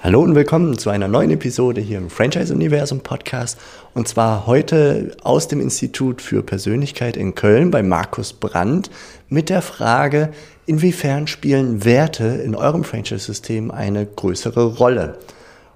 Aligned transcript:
Hallo 0.00 0.20
und 0.22 0.36
willkommen 0.36 0.78
zu 0.78 0.90
einer 0.90 1.08
neuen 1.08 1.32
Episode 1.32 1.80
hier 1.80 1.98
im 1.98 2.08
Franchise 2.08 2.54
Universum 2.54 3.00
Podcast. 3.00 3.58
Und 3.94 4.06
zwar 4.06 4.46
heute 4.46 5.16
aus 5.24 5.48
dem 5.48 5.60
Institut 5.60 6.22
für 6.22 6.44
Persönlichkeit 6.44 7.16
in 7.16 7.34
Köln 7.34 7.72
bei 7.72 7.82
Markus 7.82 8.32
Brandt 8.32 8.90
mit 9.28 9.48
der 9.48 9.60
Frage, 9.60 10.30
inwiefern 10.66 11.26
spielen 11.26 11.84
Werte 11.84 12.26
in 12.26 12.54
eurem 12.54 12.84
Franchise-System 12.84 13.72
eine 13.72 14.06
größere 14.06 14.76
Rolle? 14.76 15.18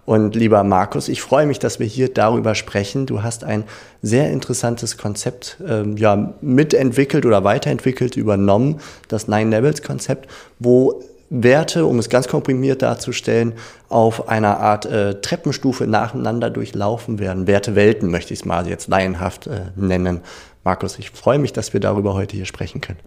Und 0.04 0.36
lieber 0.36 0.62
Markus, 0.62 1.08
ich 1.08 1.20
freue 1.20 1.46
mich, 1.46 1.58
dass 1.58 1.80
wir 1.80 1.86
hier 1.88 2.08
darüber 2.08 2.54
sprechen. 2.54 3.06
Du 3.06 3.24
hast 3.24 3.42
ein 3.42 3.64
sehr 4.02 4.30
interessantes 4.30 4.98
Konzept 4.98 5.56
ähm, 5.66 5.96
ja, 5.96 6.34
mitentwickelt 6.40 7.26
oder 7.26 7.42
weiterentwickelt, 7.42 8.16
übernommen, 8.16 8.78
das 9.08 9.26
Nine 9.26 9.50
Levels 9.50 9.82
Konzept, 9.82 10.30
wo 10.60 11.02
Werte, 11.34 11.86
um 11.86 11.98
es 11.98 12.10
ganz 12.10 12.28
komprimiert 12.28 12.82
darzustellen, 12.82 13.54
auf 13.88 14.28
einer 14.28 14.60
Art 14.60 14.84
äh, 14.84 15.20
Treppenstufe 15.22 15.86
nacheinander 15.86 16.50
durchlaufen 16.50 17.18
werden. 17.18 17.46
Wertewelten 17.46 18.10
möchte 18.10 18.34
ich 18.34 18.40
es 18.40 18.44
mal 18.44 18.68
jetzt 18.68 18.88
laienhaft 18.88 19.46
äh, 19.46 19.62
nennen. 19.74 20.20
Markus, 20.62 20.98
ich 20.98 21.10
freue 21.10 21.38
mich, 21.38 21.54
dass 21.54 21.72
wir 21.72 21.80
darüber 21.80 22.12
heute 22.12 22.36
hier 22.36 22.44
sprechen 22.44 22.82
können. 22.82 22.98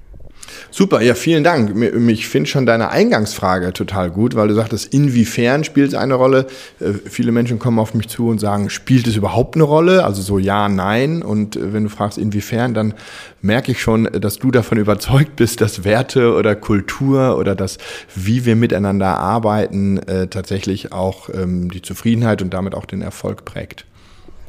Super, 0.71 1.01
ja, 1.01 1.15
vielen 1.15 1.43
Dank. 1.43 1.73
Ich 2.09 2.27
finde 2.27 2.49
schon 2.49 2.65
deine 2.65 2.89
Eingangsfrage 2.89 3.71
total 3.73 4.09
gut, 4.11 4.35
weil 4.35 4.47
du 4.47 4.53
sagtest, 4.53 4.93
inwiefern 4.93 5.63
spielt 5.63 5.89
es 5.89 5.93
eine 5.93 6.15
Rolle? 6.15 6.47
Äh, 6.79 6.93
viele 7.09 7.31
Menschen 7.31 7.59
kommen 7.59 7.79
auf 7.79 7.93
mich 7.93 8.09
zu 8.09 8.27
und 8.27 8.39
sagen, 8.39 8.69
spielt 8.69 9.07
es 9.07 9.15
überhaupt 9.15 9.55
eine 9.55 9.63
Rolle? 9.63 10.03
Also 10.03 10.21
so 10.21 10.37
ja, 10.37 10.67
nein. 10.67 11.21
Und 11.21 11.55
äh, 11.55 11.73
wenn 11.73 11.83
du 11.83 11.89
fragst, 11.89 12.17
inwiefern, 12.17 12.73
dann 12.73 12.93
merke 13.41 13.71
ich 13.71 13.81
schon, 13.81 14.05
dass 14.05 14.37
du 14.37 14.51
davon 14.51 14.77
überzeugt 14.85 15.35
bist, 15.35 15.61
dass 15.61 15.83
Werte 15.83 16.33
oder 16.33 16.55
Kultur 16.55 17.37
oder 17.37 17.55
das, 17.55 17.77
wie 18.13 18.45
wir 18.45 18.55
miteinander 18.55 19.17
arbeiten, 19.17 19.97
äh, 19.99 20.27
tatsächlich 20.27 20.91
auch 20.91 21.29
ähm, 21.29 21.71
die 21.71 21.81
Zufriedenheit 21.81 22.41
und 22.41 22.53
damit 22.53 22.75
auch 22.75 22.85
den 22.85 23.01
Erfolg 23.01 23.45
prägt. 23.45 23.85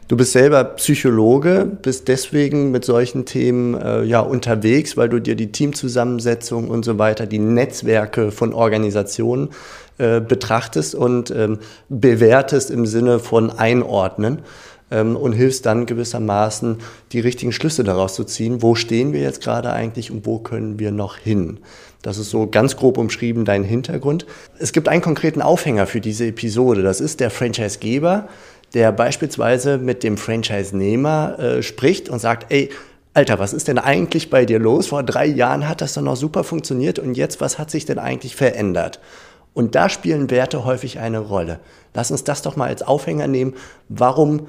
Du 0.08 0.16
bist 0.16 0.32
selber 0.32 0.62
Psychologe, 0.62 1.68
bist 1.82 2.06
deswegen 2.06 2.70
mit 2.70 2.84
solchen 2.84 3.24
Themen 3.24 3.74
äh, 3.74 4.04
ja 4.04 4.20
unterwegs, 4.20 4.96
weil 4.96 5.08
du 5.08 5.20
dir 5.20 5.34
die 5.34 5.50
Teamzusammensetzung 5.50 6.70
und 6.70 6.84
so 6.84 6.96
weiter, 6.96 7.26
die 7.26 7.40
Netzwerke 7.40 8.30
von 8.30 8.54
Organisationen 8.54 9.48
äh, 9.98 10.20
betrachtest 10.20 10.94
und 10.94 11.32
ähm, 11.32 11.58
bewertest 11.88 12.70
im 12.70 12.86
Sinne 12.86 13.18
von 13.18 13.50
einordnen 13.50 14.42
ähm, 14.92 15.16
und 15.16 15.32
hilfst 15.32 15.66
dann 15.66 15.86
gewissermaßen 15.86 16.78
die 17.10 17.18
richtigen 17.18 17.50
Schlüsse 17.50 17.82
daraus 17.82 18.14
zu 18.14 18.22
ziehen. 18.22 18.62
Wo 18.62 18.76
stehen 18.76 19.12
wir 19.12 19.22
jetzt 19.22 19.42
gerade 19.42 19.72
eigentlich 19.72 20.12
und 20.12 20.24
wo 20.24 20.38
können 20.38 20.78
wir 20.78 20.92
noch 20.92 21.16
hin? 21.16 21.58
Das 22.02 22.18
ist 22.18 22.30
so 22.30 22.46
ganz 22.46 22.76
grob 22.76 22.96
umschrieben 22.98 23.44
dein 23.44 23.64
Hintergrund. 23.64 24.26
Es 24.60 24.72
gibt 24.72 24.88
einen 24.88 25.02
konkreten 25.02 25.42
Aufhänger 25.42 25.88
für 25.88 26.00
diese 26.00 26.26
Episode. 26.26 26.82
Das 26.82 27.00
ist 27.00 27.18
der 27.18 27.30
Franchisegeber 27.30 28.28
der 28.76 28.92
beispielsweise 28.92 29.78
mit 29.78 30.02
dem 30.02 30.18
Franchise-Nehmer 30.18 31.38
äh, 31.38 31.62
spricht 31.62 32.10
und 32.10 32.18
sagt, 32.18 32.52
ey, 32.52 32.68
Alter, 33.14 33.38
was 33.38 33.54
ist 33.54 33.68
denn 33.68 33.78
eigentlich 33.78 34.28
bei 34.28 34.44
dir 34.44 34.58
los? 34.58 34.88
Vor 34.88 35.02
drei 35.02 35.24
Jahren 35.24 35.66
hat 35.66 35.80
das 35.80 35.94
doch 35.94 36.02
noch 36.02 36.14
super 36.14 36.44
funktioniert 36.44 36.98
und 36.98 37.16
jetzt, 37.16 37.40
was 37.40 37.58
hat 37.58 37.70
sich 37.70 37.86
denn 37.86 37.98
eigentlich 37.98 38.36
verändert? 38.36 39.00
Und 39.54 39.74
da 39.74 39.88
spielen 39.88 40.30
Werte 40.30 40.66
häufig 40.66 40.98
eine 40.98 41.20
Rolle. 41.20 41.58
Lass 41.94 42.10
uns 42.10 42.22
das 42.24 42.42
doch 42.42 42.56
mal 42.56 42.68
als 42.68 42.82
Aufhänger 42.82 43.28
nehmen. 43.28 43.54
Warum 43.88 44.46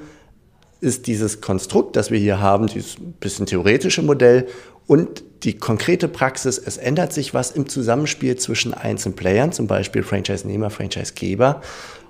ist 0.82 1.06
dieses 1.06 1.40
Konstrukt, 1.40 1.96
das 1.96 2.10
wir 2.10 2.18
hier 2.18 2.38
haben, 2.38 2.66
dieses 2.66 2.96
bisschen 3.20 3.46
theoretische 3.46 4.02
Modell 4.02 4.46
und 4.86 5.24
die 5.42 5.56
konkrete 5.56 6.06
Praxis, 6.06 6.58
es 6.58 6.76
ändert 6.76 7.14
sich 7.14 7.32
was 7.32 7.52
im 7.52 7.66
Zusammenspiel 7.66 8.36
zwischen 8.36 8.74
einzelnen 8.74 9.16
Playern, 9.16 9.52
zum 9.52 9.66
Beispiel 9.66 10.02
Franchise-Nehmer, 10.02 10.68
Franchise-Geber 10.68 11.62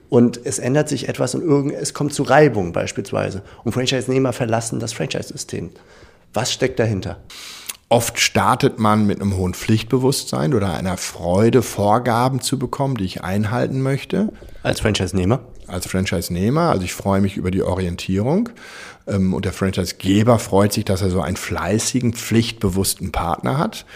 und 0.09 0.41
es 0.45 0.59
ändert 0.59 0.89
sich 0.89 1.09
etwas 1.09 1.35
und 1.35 1.43
irgend, 1.43 1.75
es 1.75 1.95
kommt 1.95 2.15
zu 2.15 2.23
Reibung 2.23 2.73
beispielsweise. 2.73 3.43
Und 3.65 3.73
Franchise-Nehmer 3.73 4.33
verlassen 4.33 4.81
das 4.81 4.93
Franchise-System. 4.93 5.71
Was 6.33 6.53
steckt 6.53 6.79
dahinter? 6.79 7.19
Oft 7.91 8.21
startet 8.21 8.79
man 8.79 9.07
mit 9.07 9.21
einem 9.21 9.37
hohen 9.37 9.55
Pflichtbewusstsein 9.55 10.53
oder 10.53 10.75
einer 10.75 10.99
Freude, 10.99 11.63
Vorgaben 11.63 12.43
zu 12.43 12.59
bekommen, 12.59 12.97
die 12.97 13.05
ich 13.05 13.25
einhalten 13.25 13.81
möchte. 13.81 14.31
Als 14.63 14.81
Franchise-Nehmer? 14.81 15.41
Als 15.67 15.87
Franchise-Nehmer. 15.87 16.71
Also 16.71 16.85
ich 16.85 16.93
freue 16.93 17.23
mich 17.23 17.39
über 17.39 17.51
die 17.51 17.63
Orientierung. 17.63 18.51
Ähm, 19.07 19.33
und 19.33 19.47
der 19.47 19.55
Franchise-Geber 19.55 20.39
freut 20.39 20.75
sich, 20.75 20.85
dass 20.85 21.01
er 21.01 21.09
so 21.09 21.23
einen 21.23 21.37
fleißigen, 21.37 22.13
pflichtbewussten 22.13 23.11
Partner 23.11 23.57
hat. 23.57 23.87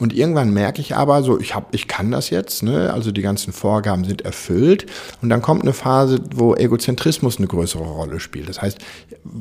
Und 0.00 0.12
irgendwann 0.12 0.50
merke 0.50 0.80
ich 0.80 0.96
aber 0.96 1.22
so, 1.22 1.38
ich 1.38 1.54
hab, 1.54 1.72
ich 1.72 1.86
kann 1.86 2.10
das 2.10 2.30
jetzt, 2.30 2.64
ne? 2.64 2.92
also 2.92 3.12
die 3.12 3.22
ganzen 3.22 3.52
Vorgaben 3.52 4.04
sind 4.04 4.22
erfüllt. 4.22 4.86
Und 5.22 5.28
dann 5.28 5.40
kommt 5.40 5.62
eine 5.62 5.72
Phase, 5.72 6.18
wo 6.34 6.56
Egozentrismus 6.56 7.38
eine 7.38 7.46
größere 7.46 7.84
Rolle 7.84 8.18
spielt. 8.18 8.48
Das 8.48 8.60
heißt, 8.60 8.78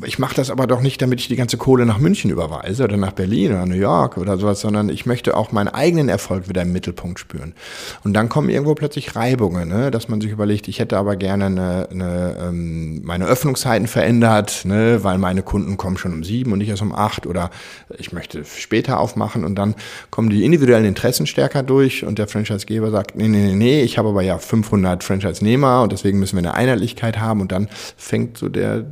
ich 0.06 0.20
mache 0.20 0.36
das 0.36 0.52
aber 0.52 0.68
doch 0.68 0.82
nicht, 0.82 1.02
damit 1.02 1.20
ich 1.20 1.28
die 1.28 1.38
ganze 1.38 1.58
Kohle 1.58 1.88
nach 1.88 1.98
München 1.98 2.30
überweise 2.30 2.84
oder 2.84 2.98
nach 2.98 3.14
Berlin 3.14 3.54
oder 3.54 3.66
New 3.66 3.76
York 3.76 4.18
oder 4.18 4.38
sowas, 4.38 4.62
sondern 4.62 4.90
ich 4.90 5.08
möchte 5.08 5.36
auch 5.36 5.52
meinen 5.52 5.70
eigenen 5.70 6.08
Erfolg 6.08 6.48
wieder 6.48 6.62
im 6.62 6.72
Mittelpunkt 6.72 7.20
spüren. 7.20 7.56
Und 8.04 8.14
dann 8.14 8.30
kommen 8.30 8.50
irgendwo 8.50 8.76
plötzlich 8.76 9.16
Reibungen, 9.16 9.70
ne? 9.70 9.90
dass 9.90 10.08
man 10.08 10.22
sich 10.22 10.30
überlegt, 10.30 10.68
ich 10.68 10.78
hätte 10.78 10.98
aber 10.98 11.16
gerne 11.16 11.48
eine, 11.48 11.88
eine, 11.90 12.38
ähm, 12.40 13.02
meine 13.04 13.26
Öffnungszeiten 13.26 13.88
verändert, 13.88 14.66
ne? 14.66 15.04
weil 15.04 15.18
meine 15.18 15.42
Kunden 15.42 15.78
kommen 15.78 15.98
schon 15.98 16.14
um 16.14 16.24
sieben 16.24 16.52
und 16.52 16.60
nicht 16.60 16.70
erst 16.70 16.84
um 16.84 16.94
acht 16.94 17.26
oder 17.26 17.50
ich 17.98 18.14
möchte 18.14 18.46
später 18.46 19.00
aufmachen 19.00 19.44
und 19.46 19.56
dann 19.56 19.74
kommen 20.12 20.30
die 20.30 20.43
individuellen 20.44 20.86
Interessen 20.86 21.26
stärker 21.28 21.64
durch 21.64 22.06
und 22.06 22.20
der 22.20 22.28
Franchisegeber 22.28 22.92
sagt, 22.92 23.16
nee, 23.16 23.28
nee, 23.28 23.48
nee, 23.48 23.56
nee, 23.56 23.82
ich 23.82 23.98
habe 23.98 24.10
aber 24.10 24.22
ja 24.22 24.38
500 24.38 25.04
Franchise-Nehmer 25.04 25.84
und 25.84 25.92
deswegen 25.92 26.20
müssen 26.20 26.36
wir 26.36 26.40
eine 26.40 26.54
Einheitlichkeit 26.54 27.20
haben 27.20 27.42
und 27.42 27.52
dann 27.52 27.68
fängt 27.98 28.38
so 28.38 28.50
der, 28.50 28.86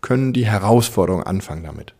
können 0.00 0.32
die 0.32 0.46
Herausforderungen 0.46 1.24
anfangen 1.24 1.64
damit 1.64 1.94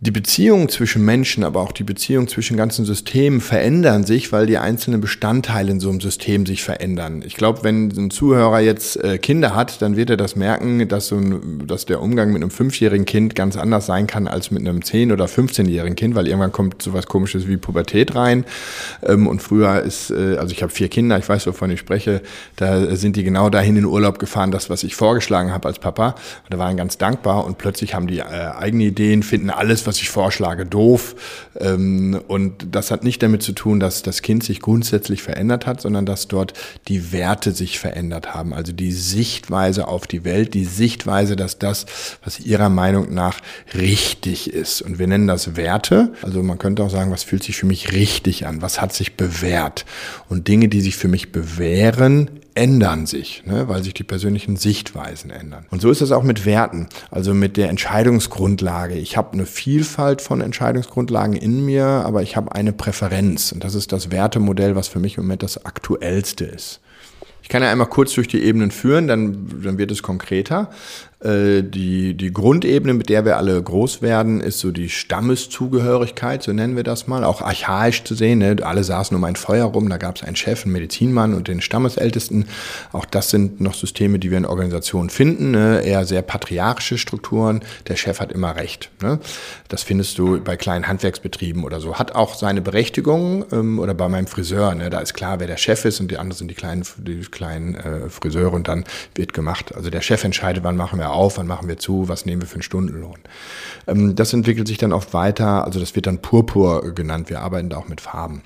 die 0.00 0.12
Beziehungen 0.12 0.68
zwischen 0.68 1.04
Menschen, 1.04 1.42
aber 1.42 1.60
auch 1.60 1.72
die 1.72 1.82
Beziehungen 1.82 2.28
zwischen 2.28 2.56
ganzen 2.56 2.84
Systemen 2.84 3.40
verändern 3.40 4.04
sich, 4.04 4.30
weil 4.30 4.46
die 4.46 4.56
einzelnen 4.56 5.00
Bestandteile 5.00 5.72
in 5.72 5.80
so 5.80 5.90
einem 5.90 6.00
System 6.00 6.46
sich 6.46 6.62
verändern. 6.62 7.24
Ich 7.26 7.34
glaube, 7.34 7.64
wenn 7.64 7.88
ein 7.88 8.10
Zuhörer 8.10 8.60
jetzt 8.60 9.02
äh, 9.02 9.18
Kinder 9.18 9.56
hat, 9.56 9.82
dann 9.82 9.96
wird 9.96 10.10
er 10.10 10.16
das 10.16 10.36
merken, 10.36 10.86
dass, 10.86 11.08
so 11.08 11.16
ein, 11.16 11.66
dass 11.66 11.84
der 11.84 12.00
Umgang 12.00 12.32
mit 12.32 12.42
einem 12.42 12.52
fünfjährigen 12.52 13.06
Kind 13.06 13.34
ganz 13.34 13.56
anders 13.56 13.86
sein 13.86 14.06
kann 14.06 14.28
als 14.28 14.52
mit 14.52 14.60
einem 14.60 14.84
zehn- 14.84 15.10
oder 15.10 15.24
15-jährigen 15.24 15.96
Kind, 15.96 16.14
weil 16.14 16.28
irgendwann 16.28 16.52
kommt 16.52 16.80
sowas 16.80 17.06
komisches 17.06 17.48
wie 17.48 17.56
Pubertät 17.56 18.14
rein. 18.14 18.44
Ähm, 19.02 19.26
und 19.26 19.42
früher 19.42 19.82
ist, 19.82 20.12
äh, 20.12 20.36
also 20.36 20.52
ich 20.52 20.62
habe 20.62 20.72
vier 20.72 20.88
Kinder, 20.88 21.18
ich 21.18 21.28
weiß, 21.28 21.44
wovon 21.48 21.72
ich 21.72 21.80
spreche, 21.80 22.22
da 22.54 22.94
sind 22.94 23.16
die 23.16 23.24
genau 23.24 23.50
dahin 23.50 23.76
in 23.76 23.84
Urlaub 23.84 24.20
gefahren, 24.20 24.52
das, 24.52 24.70
was 24.70 24.84
ich 24.84 24.94
vorgeschlagen 24.94 25.52
habe 25.52 25.66
als 25.66 25.80
Papa. 25.80 26.10
Und 26.44 26.54
da 26.54 26.58
waren 26.58 26.76
ganz 26.76 26.98
dankbar 26.98 27.44
und 27.44 27.58
plötzlich 27.58 27.94
haben 27.94 28.06
die 28.06 28.20
äh, 28.20 28.22
eigene 28.22 28.84
Ideen, 28.84 29.24
finden 29.24 29.50
alles, 29.50 29.87
was 29.88 30.00
ich 30.00 30.10
vorschlage, 30.10 30.64
doof. 30.64 31.16
Ähm, 31.58 32.20
und 32.28 32.68
das 32.70 32.90
hat 32.90 33.02
nicht 33.02 33.22
damit 33.22 33.42
zu 33.42 33.52
tun, 33.52 33.80
dass 33.80 34.02
das 34.02 34.22
Kind 34.22 34.44
sich 34.44 34.60
grundsätzlich 34.60 35.22
verändert 35.22 35.66
hat, 35.66 35.80
sondern 35.80 36.06
dass 36.06 36.28
dort 36.28 36.52
die 36.86 37.12
Werte 37.12 37.52
sich 37.52 37.78
verändert 37.78 38.34
haben. 38.34 38.54
Also 38.54 38.72
die 38.72 38.92
Sichtweise 38.92 39.88
auf 39.88 40.06
die 40.06 40.24
Welt, 40.24 40.54
die 40.54 40.64
Sichtweise, 40.64 41.34
dass 41.34 41.58
das, 41.58 41.86
was 42.22 42.38
ihrer 42.40 42.68
Meinung 42.68 43.12
nach 43.12 43.40
richtig 43.74 44.52
ist. 44.52 44.82
Und 44.82 44.98
wir 44.98 45.06
nennen 45.06 45.26
das 45.26 45.56
Werte. 45.56 46.12
Also 46.22 46.42
man 46.42 46.58
könnte 46.58 46.84
auch 46.84 46.90
sagen, 46.90 47.10
was 47.10 47.24
fühlt 47.24 47.42
sich 47.42 47.56
für 47.56 47.66
mich 47.66 47.92
richtig 47.92 48.46
an? 48.46 48.62
Was 48.62 48.80
hat 48.80 48.92
sich 48.92 49.16
bewährt? 49.16 49.84
Und 50.28 50.48
Dinge, 50.48 50.68
die 50.68 50.80
sich 50.80 50.96
für 50.96 51.08
mich 51.08 51.32
bewähren, 51.32 52.30
ändern 52.58 53.06
sich, 53.06 53.44
ne, 53.46 53.68
weil 53.68 53.84
sich 53.84 53.94
die 53.94 54.02
persönlichen 54.02 54.56
Sichtweisen 54.56 55.30
ändern. 55.30 55.64
Und 55.70 55.80
so 55.80 55.90
ist 55.90 56.02
es 56.02 56.10
auch 56.10 56.24
mit 56.24 56.44
Werten, 56.44 56.88
also 57.10 57.32
mit 57.32 57.56
der 57.56 57.68
Entscheidungsgrundlage. 57.68 58.94
Ich 58.94 59.16
habe 59.16 59.32
eine 59.32 59.46
Vielfalt 59.46 60.20
von 60.20 60.40
Entscheidungsgrundlagen 60.40 61.36
in 61.36 61.64
mir, 61.64 61.86
aber 61.86 62.22
ich 62.22 62.36
habe 62.36 62.52
eine 62.52 62.72
Präferenz. 62.72 63.52
Und 63.52 63.62
das 63.62 63.76
ist 63.76 63.92
das 63.92 64.10
Wertemodell, 64.10 64.74
was 64.74 64.88
für 64.88 64.98
mich 64.98 65.16
im 65.16 65.24
Moment 65.24 65.44
das 65.44 65.64
aktuellste 65.64 66.44
ist. 66.44 66.80
Ich 67.42 67.48
kann 67.48 67.62
ja 67.62 67.70
einmal 67.70 67.86
kurz 67.86 68.12
durch 68.12 68.28
die 68.28 68.42
Ebenen 68.42 68.70
führen, 68.70 69.06
dann, 69.06 69.62
dann 69.62 69.78
wird 69.78 69.90
es 69.90 70.02
konkreter. 70.02 70.68
Äh, 71.20 71.64
die, 71.64 72.14
die 72.14 72.32
Grundebene, 72.32 72.94
mit 72.94 73.08
der 73.08 73.24
wir 73.24 73.38
alle 73.38 73.60
groß 73.60 74.02
werden, 74.02 74.40
ist 74.40 74.60
so 74.60 74.70
die 74.70 74.88
Stammeszugehörigkeit, 74.88 76.44
so 76.44 76.52
nennen 76.52 76.76
wir 76.76 76.84
das 76.84 77.08
mal, 77.08 77.24
auch 77.24 77.42
archaisch 77.42 78.04
zu 78.04 78.14
sehen. 78.14 78.38
Ne? 78.38 78.56
Alle 78.62 78.84
saßen 78.84 79.16
um 79.16 79.24
ein 79.24 79.34
Feuer 79.34 79.64
rum, 79.64 79.88
da 79.88 79.96
gab 79.96 80.14
es 80.14 80.22
einen 80.22 80.36
Chef, 80.36 80.62
einen 80.62 80.72
Medizinmann 80.72 81.34
und 81.34 81.48
den 81.48 81.60
Stammesältesten. 81.60 82.46
Auch 82.92 83.04
das 83.04 83.30
sind 83.30 83.60
noch 83.60 83.74
Systeme, 83.74 84.20
die 84.20 84.30
wir 84.30 84.38
in 84.38 84.46
Organisationen 84.46 85.10
finden, 85.10 85.50
ne? 85.50 85.80
eher 85.80 86.04
sehr 86.04 86.22
patriarchische 86.22 86.98
Strukturen. 86.98 87.62
Der 87.88 87.96
Chef 87.96 88.20
hat 88.20 88.30
immer 88.30 88.54
recht. 88.54 88.90
Ne? 89.02 89.18
Das 89.66 89.82
findest 89.82 90.18
du 90.18 90.40
bei 90.40 90.56
kleinen 90.56 90.86
Handwerksbetrieben 90.86 91.64
oder 91.64 91.80
so. 91.80 91.96
Hat 91.96 92.14
auch 92.14 92.34
seine 92.36 92.60
Berechtigung 92.60 93.44
ähm, 93.50 93.80
oder 93.80 93.94
bei 93.94 94.08
meinem 94.08 94.28
Friseur. 94.28 94.72
Ne? 94.76 94.88
Da 94.88 95.00
ist 95.00 95.14
klar, 95.14 95.40
wer 95.40 95.48
der 95.48 95.56
Chef 95.56 95.84
ist 95.84 95.98
und 95.98 96.12
die 96.12 96.18
anderen 96.18 96.38
sind 96.38 96.48
die 96.48 96.54
kleinen, 96.54 96.84
die 96.96 97.22
kleinen 97.22 97.74
äh, 97.74 98.08
Friseure 98.08 98.52
und 98.52 98.68
dann 98.68 98.84
wird 99.16 99.32
gemacht. 99.32 99.74
Also 99.74 99.90
der 99.90 100.00
Chef 100.00 100.22
entscheidet, 100.22 100.62
wann 100.62 100.76
machen 100.76 101.00
wir 101.00 101.07
auf, 101.12 101.38
wann 101.38 101.46
machen 101.46 101.68
wir 101.68 101.78
zu, 101.78 102.08
was 102.08 102.26
nehmen 102.26 102.42
wir 102.42 102.48
für 102.48 102.54
einen 102.54 102.62
Stundenlohn. 102.62 103.18
Ähm, 103.86 104.14
das 104.14 104.32
entwickelt 104.32 104.68
sich 104.68 104.78
dann 104.78 104.92
oft 104.92 105.14
weiter, 105.14 105.64
also 105.64 105.80
das 105.80 105.94
wird 105.94 106.06
dann 106.06 106.18
Purpur 106.18 106.94
genannt, 106.94 107.30
wir 107.30 107.40
arbeiten 107.40 107.70
da 107.70 107.78
auch 107.78 107.88
mit 107.88 108.00
Farben. 108.00 108.42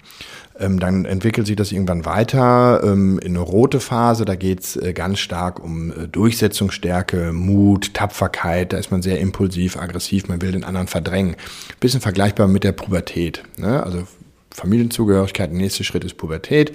Ähm, 0.59 0.79
dann 0.79 1.05
entwickelt 1.05 1.47
sich 1.47 1.57
das 1.57 1.73
irgendwann 1.73 2.05
weiter 2.05 2.83
ähm, 2.85 3.19
in 3.19 3.33
eine 3.33 3.41
rote 3.41 3.81
Phase, 3.81 4.25
da 4.25 4.35
geht 4.35 4.61
es 4.61 4.77
äh, 4.77 4.93
ganz 4.93 5.19
stark 5.19 5.63
um 5.63 5.91
äh, 5.91 6.09
Durchsetzungsstärke, 6.09 7.33
Mut, 7.33 7.95
Tapferkeit, 7.95 8.73
da 8.73 8.79
ist 8.79 8.91
man 8.91 9.03
sehr 9.03 9.19
impulsiv, 9.21 9.77
aggressiv, 9.77 10.29
man 10.29 10.43
will 10.43 10.53
den 10.53 10.65
anderen 10.65 10.89
verdrängen. 10.89 11.37
Bisschen 11.81 12.01
vergleichbar 12.01 12.49
mit 12.49 12.65
der 12.65 12.73
Pubertät. 12.73 13.43
Ne? 13.57 13.83
Also 13.83 14.07
Familienzugehörigkeit, 14.55 15.51
der 15.51 15.59
nächste 15.59 15.85
Schritt 15.85 16.05
ist 16.05 16.17
Pubertät. 16.17 16.73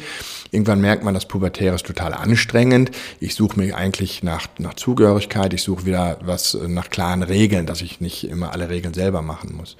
Irgendwann 0.51 0.81
merkt 0.81 1.03
man, 1.03 1.13
das 1.13 1.27
Pubertäre 1.27 1.75
ist 1.75 1.85
total 1.85 2.13
anstrengend. 2.13 2.91
Ich 3.19 3.35
suche 3.35 3.59
mir 3.59 3.75
eigentlich 3.75 4.24
nach, 4.24 4.47
nach 4.57 4.74
Zugehörigkeit, 4.75 5.53
ich 5.53 5.62
suche 5.62 5.85
wieder 5.85 6.18
was 6.21 6.53
äh, 6.53 6.68
nach 6.68 6.89
klaren 6.89 7.24
Regeln, 7.24 7.65
dass 7.65 7.81
ich 7.81 8.01
nicht 8.01 8.27
immer 8.27 8.53
alle 8.53 8.69
Regeln 8.69 8.94
selber 8.94 9.21
machen 9.21 9.56
muss. 9.56 9.77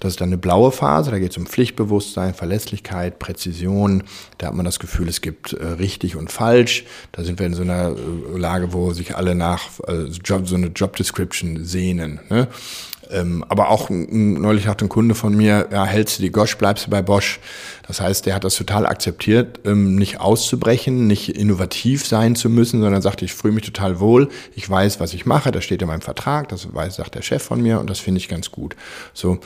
Das 0.00 0.12
ist 0.12 0.20
dann 0.20 0.28
eine 0.28 0.38
blaue 0.38 0.72
Phase, 0.72 1.10
da 1.10 1.18
geht 1.18 1.32
es 1.32 1.36
um 1.36 1.46
Pflichtbewusstsein, 1.46 2.34
Verlässlichkeit, 2.34 3.18
Präzision. 3.18 4.04
Da 4.38 4.48
hat 4.48 4.54
man 4.54 4.64
das 4.64 4.78
Gefühl, 4.78 5.08
es 5.08 5.20
gibt 5.20 5.52
äh, 5.52 5.64
richtig 5.64 6.16
und 6.16 6.30
falsch. 6.30 6.84
Da 7.12 7.24
sind 7.24 7.38
wir 7.38 7.46
in 7.46 7.54
so 7.54 7.62
einer 7.62 7.90
äh, 7.90 8.38
Lage, 8.38 8.72
wo 8.72 8.92
sich 8.92 9.16
alle 9.16 9.34
nach 9.34 9.64
äh, 9.86 10.04
Job, 10.24 10.48
so 10.48 10.54
eine 10.54 10.68
Job 10.68 10.96
Description 10.96 11.64
sehnen. 11.64 12.20
Ne? 12.30 12.48
Ähm, 13.14 13.44
aber 13.48 13.70
auch 13.70 13.90
neulich 13.90 14.66
hat 14.66 14.82
ein 14.82 14.88
Kunde 14.88 15.14
von 15.14 15.36
mir, 15.36 15.68
ja, 15.70 15.84
hältst 15.84 16.18
du 16.18 16.22
die 16.22 16.32
Gosch, 16.32 16.56
bleibst 16.58 16.86
du 16.86 16.90
bei 16.90 17.00
Bosch. 17.00 17.38
Das 17.86 18.00
heißt, 18.00 18.26
der 18.26 18.34
hat 18.34 18.44
das 18.44 18.56
total 18.56 18.86
akzeptiert, 18.86 19.60
ähm, 19.64 19.96
nicht 19.96 20.20
auszubrechen, 20.20 21.06
nicht 21.06 21.36
innovativ 21.36 22.06
sein 22.06 22.36
zu 22.36 22.48
müssen, 22.48 22.80
sondern 22.80 23.02
sagt, 23.02 23.22
ich 23.22 23.34
fühle 23.34 23.54
mich 23.54 23.64
total 23.64 24.00
wohl, 24.00 24.28
ich 24.54 24.68
weiß, 24.68 25.00
was 25.00 25.14
ich 25.14 25.26
mache, 25.26 25.50
das 25.52 25.64
steht 25.64 25.82
in 25.82 25.88
meinem 25.88 26.00
Vertrag, 26.00 26.48
das 26.48 26.72
weiß, 26.72 26.96
sagt 26.96 27.14
der 27.14 27.22
Chef 27.22 27.42
von 27.42 27.60
mir 27.60 27.80
und 27.80 27.90
das 27.90 28.00
finde 28.00 28.18
ich 28.18 28.28
ganz 28.28 28.50
gut. 28.50 28.76
So 29.12 29.38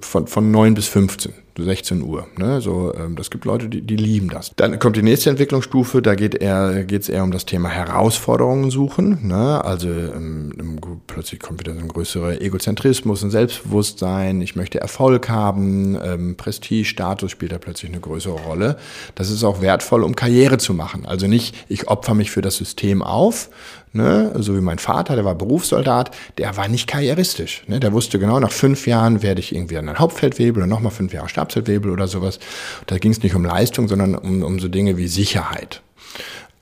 von, 0.00 0.26
von 0.26 0.50
9 0.50 0.74
bis 0.74 0.88
15. 0.88 1.32
16 1.64 2.02
Uhr. 2.02 2.26
Ne? 2.36 2.60
So, 2.60 2.94
ähm, 2.94 3.16
das 3.16 3.30
gibt 3.30 3.44
Leute, 3.44 3.68
die, 3.68 3.80
die 3.80 3.96
lieben 3.96 4.28
das. 4.28 4.52
Dann 4.56 4.78
kommt 4.78 4.96
die 4.96 5.02
nächste 5.02 5.30
Entwicklungsstufe, 5.30 6.02
da 6.02 6.14
geht 6.14 6.34
eher, 6.34 6.84
geht's 6.84 7.08
eher 7.08 7.24
um 7.24 7.30
das 7.30 7.46
Thema 7.46 7.68
Herausforderungen 7.68 8.70
suchen. 8.70 9.26
Ne? 9.26 9.64
Also 9.64 9.88
ähm, 9.88 10.78
plötzlich 11.06 11.40
kommt 11.40 11.60
wieder 11.60 11.74
so 11.74 11.80
ein 11.80 11.88
größerer 11.88 12.40
Egozentrismus, 12.40 13.22
ein 13.22 13.30
Selbstbewusstsein, 13.30 14.40
ich 14.40 14.56
möchte 14.56 14.80
Erfolg 14.80 15.28
haben, 15.28 15.98
ähm, 16.02 16.36
Prestige, 16.36 16.84
Status 16.84 17.30
spielt 17.30 17.52
da 17.52 17.58
plötzlich 17.58 17.67
eine 17.84 18.00
größere 18.00 18.34
Rolle. 18.34 18.76
Das 19.14 19.30
ist 19.30 19.44
auch 19.44 19.60
wertvoll, 19.60 20.04
um 20.04 20.14
Karriere 20.14 20.58
zu 20.58 20.74
machen. 20.74 21.06
Also 21.06 21.26
nicht, 21.26 21.54
ich 21.68 21.88
opfer 21.88 22.14
mich 22.14 22.30
für 22.30 22.42
das 22.42 22.56
System 22.56 23.02
auf, 23.02 23.50
ne, 23.92 24.32
so 24.36 24.56
wie 24.56 24.60
mein 24.60 24.78
Vater, 24.78 25.14
der 25.14 25.24
war 25.24 25.34
Berufssoldat, 25.34 26.14
der 26.38 26.56
war 26.56 26.68
nicht 26.68 26.86
karrieristisch. 26.86 27.64
Ne? 27.66 27.80
Der 27.80 27.92
wusste 27.92 28.18
genau, 28.18 28.40
nach 28.40 28.52
fünf 28.52 28.86
Jahren 28.86 29.22
werde 29.22 29.40
ich 29.40 29.54
irgendwie 29.54 29.78
an 29.78 29.88
ein 29.88 29.98
Hauptfeldwebel 29.98 30.62
und 30.62 30.68
nochmal 30.68 30.92
fünf 30.92 31.12
Jahre 31.12 31.28
Stabsfeldwebel 31.28 31.90
oder 31.90 32.08
sowas. 32.08 32.38
Da 32.86 32.98
ging 32.98 33.12
es 33.12 33.22
nicht 33.22 33.34
um 33.34 33.44
Leistung, 33.44 33.88
sondern 33.88 34.14
um, 34.14 34.42
um 34.42 34.58
so 34.58 34.68
Dinge 34.68 34.96
wie 34.96 35.08
Sicherheit. 35.08 35.82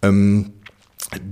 Ähm, 0.02 0.52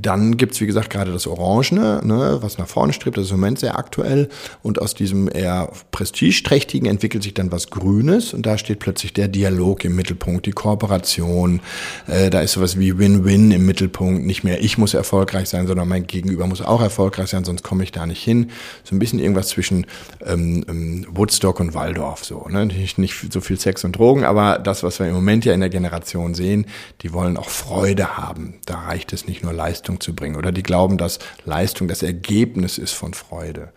dann 0.01 0.37
gibt's 0.37 0.61
wie 0.61 0.67
gesagt, 0.67 0.91
gerade 0.91 1.13
das 1.13 1.27
Orangene, 1.27 2.01
ne, 2.05 2.39
was 2.41 2.59
nach 2.59 2.69
vorne 2.69 2.93
strebt, 2.93 3.17
das 3.17 3.27
ist 3.27 3.31
im 3.31 3.41
Moment 3.41 3.59
sehr 3.59 3.79
aktuell. 3.79 4.29
Und 4.63 4.81
aus 4.81 4.95
diesem 4.95 5.29
eher 5.29 5.71
prestigeträchtigen 5.91 6.89
entwickelt 6.89 7.23
sich 7.23 7.35
dann 7.35 7.53
was 7.53 7.71
Grünes 7.71 8.35
und 8.35 8.47
da 8.47 8.59
steht 8.59 8.79
plötzlich 8.79 9.13
der 9.13 9.29
Dialog 9.29 9.85
im 9.85 9.97
Mittelpunkt, 9.97 10.47
die 10.47 10.53
Kooperation. 10.53 11.61
Äh, 12.07 12.31
da 12.31 12.41
ist 12.41 12.53
sowas 12.53 12.79
wie 12.79 12.99
Win-Win 12.99 13.51
im 13.51 13.67
Mittelpunkt. 13.67 14.25
Nicht 14.25 14.45
mehr 14.45 14.63
ich 14.63 14.79
muss 14.79 14.95
erfolgreich 14.95 15.49
sein, 15.49 15.67
sondern 15.67 15.89
mein 15.89 16.07
Gegenüber 16.07 16.47
muss 16.47 16.63
auch 16.63 16.81
erfolgreich 16.81 17.29
sein, 17.29 17.45
sonst 17.45 17.63
komme 17.63 17.85
ich 17.85 17.93
da 17.93 18.07
nicht 18.07 18.23
hin. 18.23 18.51
So 18.85 18.95
ein 18.97 18.99
bisschen 18.99 19.19
irgendwas 19.19 19.49
zwischen 19.49 19.87
ähm, 20.25 20.65
ähm, 20.69 21.07
Woodstock 21.11 21.61
und 21.61 21.75
Waldorf. 21.75 22.25
So, 22.25 22.47
ne? 22.49 22.67
nicht, 22.67 22.99
nicht 22.99 23.33
so 23.33 23.41
viel 23.41 23.59
Sex 23.59 23.85
und 23.85 23.99
Drogen, 23.99 24.25
aber 24.25 24.59
das, 24.59 24.83
was 24.83 24.99
wir 24.99 25.07
im 25.07 25.15
Moment 25.15 25.45
ja 25.45 25.53
in 25.53 25.61
der 25.61 25.69
Generation 25.69 26.35
sehen, 26.35 26.67
die 27.03 27.13
wollen 27.13 27.37
auch 27.37 27.49
Freude 27.49 28.17
haben. 28.17 28.55
Da 28.67 28.81
reicht 28.81 29.13
es 29.13 29.27
nicht 29.27 29.43
nur 29.43 29.53
Leistung 29.53 29.74
zu 29.83 30.15
bringen. 30.15 30.37
Oder 30.37 30.53
die 30.53 30.63
glauben, 30.63 30.99
dass 30.99 31.19
Leistung 31.45 31.89
das 31.89 32.03
Ergebnis 32.03 32.79
ist 32.79 32.93
von 32.93 33.15
Freude. 33.15 33.73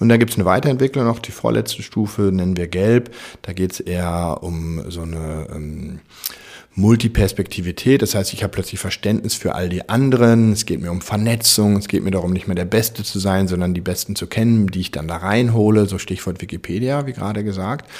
Und 0.00 0.08
da 0.08 0.16
gibt 0.16 0.32
es 0.32 0.36
eine 0.36 0.44
Weiterentwicklung 0.44 1.04
noch, 1.04 1.18
die 1.18 1.32
vorletzte 1.32 1.82
Stufe 1.82 2.22
nennen 2.32 2.56
wir 2.56 2.68
Gelb. 2.68 3.14
Da 3.42 3.52
geht 3.52 3.72
es 3.72 3.80
eher 3.80 4.38
um 4.42 4.90
so 4.90 5.02
eine 5.02 5.46
ähm, 5.54 6.00
Multiperspektivität. 6.74 8.00
Das 8.00 8.14
heißt, 8.14 8.32
ich 8.32 8.42
habe 8.42 8.52
plötzlich 8.52 8.80
Verständnis 8.80 9.34
für 9.34 9.54
all 9.54 9.68
die 9.68 9.88
anderen. 9.88 10.52
Es 10.52 10.64
geht 10.64 10.80
mir 10.80 10.90
um 10.90 11.02
Vernetzung. 11.02 11.76
Es 11.76 11.86
geht 11.86 12.02
mir 12.02 12.10
darum, 12.10 12.32
nicht 12.32 12.46
mehr 12.46 12.54
der 12.54 12.64
Beste 12.64 13.04
zu 13.04 13.18
sein, 13.18 13.46
sondern 13.46 13.74
die 13.74 13.82
Besten 13.82 14.16
zu 14.16 14.26
kennen, 14.26 14.68
die 14.68 14.80
ich 14.80 14.90
dann 14.90 15.06
da 15.06 15.18
reinhole. 15.18 15.86
So 15.86 15.98
Stichwort 15.98 16.40
Wikipedia, 16.40 17.06
wie 17.06 17.12
gerade 17.12 17.44
gesagt. 17.44 17.90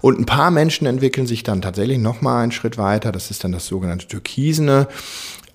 Und 0.00 0.18
ein 0.18 0.24
paar 0.24 0.50
Menschen 0.50 0.86
entwickeln 0.86 1.26
sich 1.26 1.42
dann 1.42 1.60
tatsächlich 1.60 1.98
noch 1.98 2.22
mal 2.22 2.42
einen 2.42 2.52
Schritt 2.52 2.78
weiter. 2.78 3.12
Das 3.12 3.30
ist 3.30 3.44
dann 3.44 3.52
das 3.52 3.66
sogenannte 3.66 4.08
Türkisene. 4.08 4.88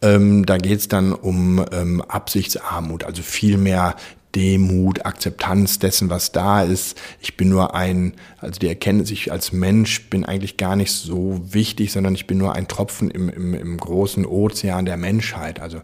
Ähm, 0.01 0.45
da 0.45 0.57
geht 0.57 0.79
es 0.79 0.87
dann 0.87 1.13
um 1.13 1.63
ähm, 1.71 2.01
Absichtsarmut, 2.01 3.03
also 3.03 3.23
viel 3.23 3.57
mehr 3.57 3.95
Demut, 4.37 5.03
Akzeptanz 5.03 5.79
dessen, 5.79 6.11
was 6.11 6.31
da 6.31 6.61
ist. 6.61 6.95
Ich 7.19 7.37
bin 7.37 7.49
nur 7.49 7.73
ein, 7.73 8.13
also 8.37 8.59
die 8.59 8.67
Erkenntnis, 8.67 9.09
ich 9.09 9.31
als 9.31 9.51
Mensch 9.51 10.11
bin 10.11 10.25
eigentlich 10.25 10.57
gar 10.57 10.75
nicht 10.75 10.91
so 10.91 11.41
wichtig, 11.49 11.91
sondern 11.91 12.13
ich 12.13 12.27
bin 12.27 12.37
nur 12.37 12.53
ein 12.53 12.67
Tropfen 12.67 13.09
im, 13.09 13.29
im, 13.29 13.55
im 13.55 13.77
großen 13.77 14.27
Ozean 14.27 14.85
der 14.85 14.95
Menschheit. 14.95 15.59
Also 15.59 15.81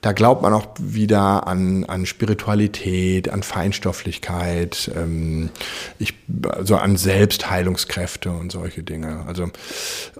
da 0.00 0.12
glaubt 0.12 0.42
man 0.42 0.52
auch 0.52 0.68
wieder 0.78 1.48
an, 1.48 1.86
an 1.86 2.06
Spiritualität, 2.06 3.30
an 3.30 3.42
Feinstofflichkeit, 3.42 4.92
ähm, 4.94 5.50
ich, 5.98 6.14
also 6.48 6.76
an 6.76 6.96
Selbstheilungskräfte 6.96 8.30
und 8.30 8.52
solche 8.52 8.84
Dinge. 8.84 9.24
Also, 9.26 9.48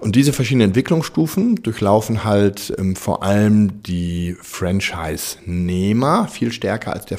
und 0.01 0.17
diese 0.17 0.33
verschiedenen 0.33 0.71
Entwicklungsstufen 0.71 1.63
durchlaufen 1.63 2.25
halt 2.25 2.75
ähm, 2.77 2.97
vor 2.97 3.23
allem 3.23 3.85
die 3.85 4.37
Franchise-Nehmer 4.43 6.27
viel 6.27 6.51
stärker 6.51 6.93
als 6.93 7.07
der 7.07 7.19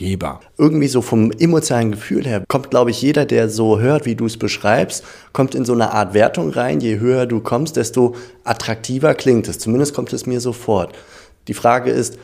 Franchise-Geber. 0.00 0.40
Irgendwie 0.58 0.88
so 0.88 1.02
vom 1.02 1.30
emotionalen 1.32 1.92
Gefühl 1.92 2.26
her 2.26 2.44
kommt, 2.48 2.70
glaube 2.70 2.90
ich, 2.90 3.02
jeder, 3.02 3.26
der 3.26 3.48
so 3.48 3.78
hört, 3.80 4.06
wie 4.06 4.14
du 4.14 4.26
es 4.26 4.36
beschreibst, 4.36 5.04
kommt 5.32 5.54
in 5.54 5.64
so 5.64 5.72
eine 5.72 5.92
Art 5.92 6.14
Wertung 6.14 6.50
rein. 6.50 6.80
Je 6.80 6.98
höher 6.98 7.26
du 7.26 7.40
kommst, 7.40 7.76
desto 7.76 8.14
attraktiver 8.44 9.14
klingt 9.14 9.48
es. 9.48 9.58
Zumindest 9.58 9.94
kommt 9.94 10.12
es 10.12 10.26
mir 10.26 10.40
sofort. 10.40 10.94
Die 11.48 11.54
Frage 11.54 11.90
ist, 11.90 12.18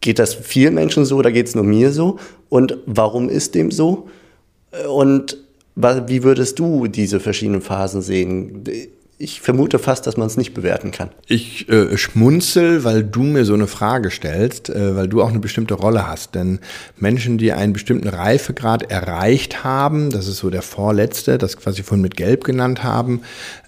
geht 0.00 0.18
das 0.18 0.34
vielen 0.34 0.74
Menschen 0.74 1.04
so 1.04 1.16
oder 1.16 1.32
geht 1.32 1.48
es 1.48 1.54
nur 1.54 1.64
mir 1.64 1.92
so? 1.92 2.18
Und 2.48 2.78
warum 2.86 3.28
ist 3.28 3.54
dem 3.54 3.70
so? 3.70 4.08
Und 4.88 5.36
wie 5.76 6.22
würdest 6.22 6.58
du 6.58 6.86
diese 6.86 7.20
verschiedenen 7.20 7.62
Phasen 7.62 8.02
sehen? 8.02 8.64
Ich 9.22 9.42
vermute 9.42 9.78
fast, 9.78 10.06
dass 10.06 10.16
man 10.16 10.26
es 10.26 10.38
nicht 10.38 10.54
bewerten 10.54 10.92
kann. 10.92 11.10
Ich 11.26 11.68
äh, 11.68 11.98
schmunzel, 11.98 12.84
weil 12.84 13.04
du 13.04 13.22
mir 13.22 13.44
so 13.44 13.52
eine 13.52 13.66
Frage 13.66 14.10
stellst, 14.10 14.70
äh, 14.70 14.96
weil 14.96 15.08
du 15.08 15.20
auch 15.22 15.28
eine 15.28 15.40
bestimmte 15.40 15.74
Rolle 15.74 16.08
hast. 16.08 16.34
Denn 16.34 16.58
Menschen, 16.96 17.36
die 17.36 17.52
einen 17.52 17.74
bestimmten 17.74 18.08
Reifegrad 18.08 18.90
erreicht 18.90 19.62
haben, 19.62 20.08
das 20.08 20.26
ist 20.26 20.38
so 20.38 20.48
der 20.48 20.62
vorletzte, 20.62 21.36
das 21.36 21.58
quasi 21.58 21.82
vorhin 21.82 22.00
mit 22.00 22.16
Gelb 22.16 22.44
genannt 22.44 22.82
haben, 22.82 23.20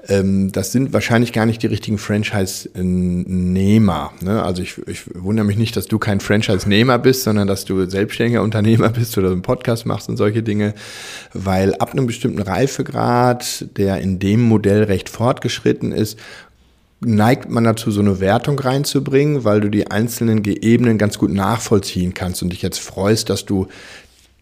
das 0.08 0.72
sind 0.72 0.92
wahrscheinlich 0.92 1.32
gar 1.32 1.46
nicht 1.46 1.62
die 1.62 1.68
richtigen 1.68 1.96
Franchise-Nehmer. 1.96 4.12
Ne? 4.20 4.42
Also 4.42 4.62
ich, 4.62 4.76
ich 4.88 5.02
wundere 5.14 5.46
mich 5.46 5.56
nicht, 5.56 5.76
dass 5.76 5.86
du 5.86 6.00
kein 6.00 6.18
Franchise-Nehmer 6.18 6.98
bist, 6.98 7.22
sondern 7.22 7.46
dass 7.46 7.64
du 7.64 7.88
selbstständiger 7.88 8.42
Unternehmer 8.42 8.88
bist 8.90 9.16
oder 9.16 9.30
einen 9.30 9.42
Podcast 9.42 9.86
machst 9.86 10.08
und 10.08 10.16
solche 10.16 10.42
Dinge, 10.42 10.74
weil 11.32 11.76
ab 11.76 11.92
einem 11.92 12.08
bestimmten 12.08 12.42
Reifegrad, 12.42 13.66
der 13.76 14.00
in 14.00 14.18
dem 14.18 14.42
Modell 14.42 14.82
recht 14.84 15.08
fortgeschritten 15.08 15.92
ist, 15.92 16.18
neigt 17.04 17.50
man 17.50 17.64
dazu, 17.64 17.90
so 17.90 18.00
eine 18.00 18.20
Wertung 18.20 18.58
reinzubringen, 18.58 19.44
weil 19.44 19.60
du 19.60 19.70
die 19.70 19.90
einzelnen 19.90 20.44
Ebenen 20.44 20.98
ganz 20.98 21.18
gut 21.18 21.32
nachvollziehen 21.32 22.14
kannst 22.14 22.42
und 22.42 22.52
dich 22.52 22.62
jetzt 22.62 22.78
freust, 22.78 23.30
dass 23.30 23.44
du 23.44 23.66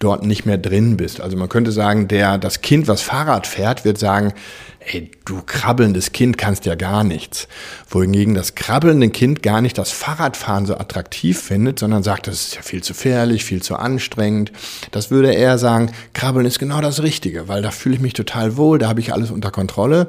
dort 0.01 0.25
nicht 0.25 0.47
mehr 0.47 0.59
drin 0.59 0.97
bist. 0.97 1.21
Also 1.21 1.37
man 1.37 1.49
könnte 1.49 1.73
sagen, 1.73 2.09
der, 2.09 2.39
das 2.39 2.63
Kind, 2.63 2.89
was 2.89 3.03
Fahrrad 3.03 3.47
fährt, 3.47 3.85
wird 3.85 3.99
sagen, 3.99 4.33
ey, 4.81 5.11
du 5.27 5.43
krabbelndes 5.45 6.13
Kind 6.13 6.39
kannst 6.39 6.65
ja 6.65 6.75
gar 6.75 7.05
nichts. 7.05 7.49
Wohingegen 7.89 8.35
das 8.35 8.55
krabbelnde 8.55 9.11
Kind 9.11 9.43
gar 9.43 9.61
nicht 9.61 9.77
das 9.77 9.91
Fahrradfahren 9.91 10.65
so 10.65 10.75
attraktiv 10.75 11.39
findet, 11.39 11.79
sondern 11.79 12.03
sagt, 12.03 12.27
das 12.27 12.47
ist 12.47 12.57
ja 12.57 12.63
viel 12.63 12.83
zu 12.83 12.95
gefährlich, 12.95 13.45
viel 13.45 13.63
zu 13.63 13.77
anstrengend. 13.77 14.53
Das 14.91 15.11
würde 15.11 15.33
eher 15.33 15.59
sagen, 15.59 15.93
krabbeln 16.15 16.47
ist 16.47 16.59
genau 16.59 16.81
das 16.81 17.03
Richtige, 17.03 17.47
weil 17.47 17.63
da 17.63 17.71
fühle 17.71 17.95
ich 17.95 18.01
mich 18.01 18.15
total 18.15 18.57
wohl, 18.57 18.79
da 18.79 18.89
habe 18.89 19.01
ich 19.01 19.13
alles 19.13 19.31
unter 19.31 19.51
Kontrolle. 19.51 20.09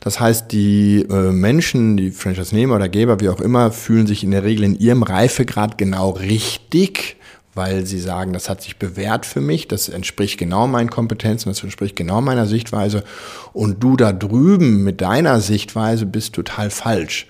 Das 0.00 0.20
heißt, 0.20 0.52
die 0.52 1.06
äh, 1.10 1.32
Menschen, 1.32 1.96
die 1.96 2.12
Franchise-Nehmer 2.12 2.76
oder 2.76 2.88
Geber, 2.88 3.20
wie 3.20 3.28
auch 3.28 3.40
immer, 3.40 3.72
fühlen 3.72 4.06
sich 4.06 4.22
in 4.22 4.30
der 4.30 4.44
Regel 4.44 4.64
in 4.64 4.78
ihrem 4.78 5.02
Reifegrad 5.02 5.76
genau 5.76 6.10
richtig 6.10 7.16
weil 7.54 7.86
sie 7.86 8.00
sagen, 8.00 8.32
das 8.32 8.48
hat 8.48 8.62
sich 8.62 8.76
bewährt 8.76 9.26
für 9.26 9.40
mich, 9.40 9.68
das 9.68 9.88
entspricht 9.88 10.38
genau 10.38 10.66
meinen 10.66 10.90
Kompetenzen, 10.90 11.48
das 11.48 11.62
entspricht 11.62 11.96
genau 11.96 12.20
meiner 12.20 12.46
Sichtweise 12.46 13.04
und 13.52 13.82
du 13.82 13.96
da 13.96 14.12
drüben 14.12 14.82
mit 14.82 15.00
deiner 15.00 15.40
Sichtweise 15.40 16.06
bist 16.06 16.34
total 16.34 16.70
falsch. 16.70 17.26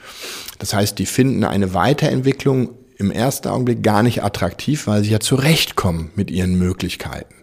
Das 0.58 0.74
heißt, 0.74 0.98
die 0.98 1.06
finden 1.06 1.44
eine 1.44 1.74
Weiterentwicklung 1.74 2.70
im 2.96 3.10
ersten 3.10 3.48
Augenblick 3.48 3.82
gar 3.82 4.02
nicht 4.02 4.22
attraktiv, 4.22 4.86
weil 4.86 5.02
sie 5.02 5.10
ja 5.10 5.20
zurechtkommen 5.20 6.10
mit 6.14 6.30
ihren 6.30 6.56
Möglichkeiten. 6.56 7.33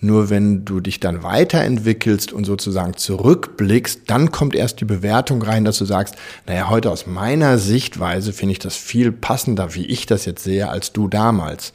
Nur 0.00 0.30
wenn 0.30 0.64
du 0.64 0.80
dich 0.80 1.00
dann 1.00 1.22
weiterentwickelst 1.22 2.32
und 2.32 2.44
sozusagen 2.44 2.96
zurückblickst, 2.96 4.02
dann 4.06 4.30
kommt 4.30 4.54
erst 4.54 4.80
die 4.80 4.84
Bewertung 4.84 5.42
rein, 5.42 5.64
dass 5.64 5.78
du 5.78 5.84
sagst, 5.84 6.16
naja, 6.46 6.68
heute 6.68 6.90
aus 6.90 7.06
meiner 7.06 7.58
Sichtweise 7.58 8.32
finde 8.32 8.52
ich 8.52 8.58
das 8.58 8.76
viel 8.76 9.12
passender, 9.12 9.74
wie 9.74 9.86
ich 9.86 10.06
das 10.06 10.24
jetzt 10.24 10.44
sehe, 10.44 10.68
als 10.68 10.92
du 10.92 11.08
damals. 11.08 11.72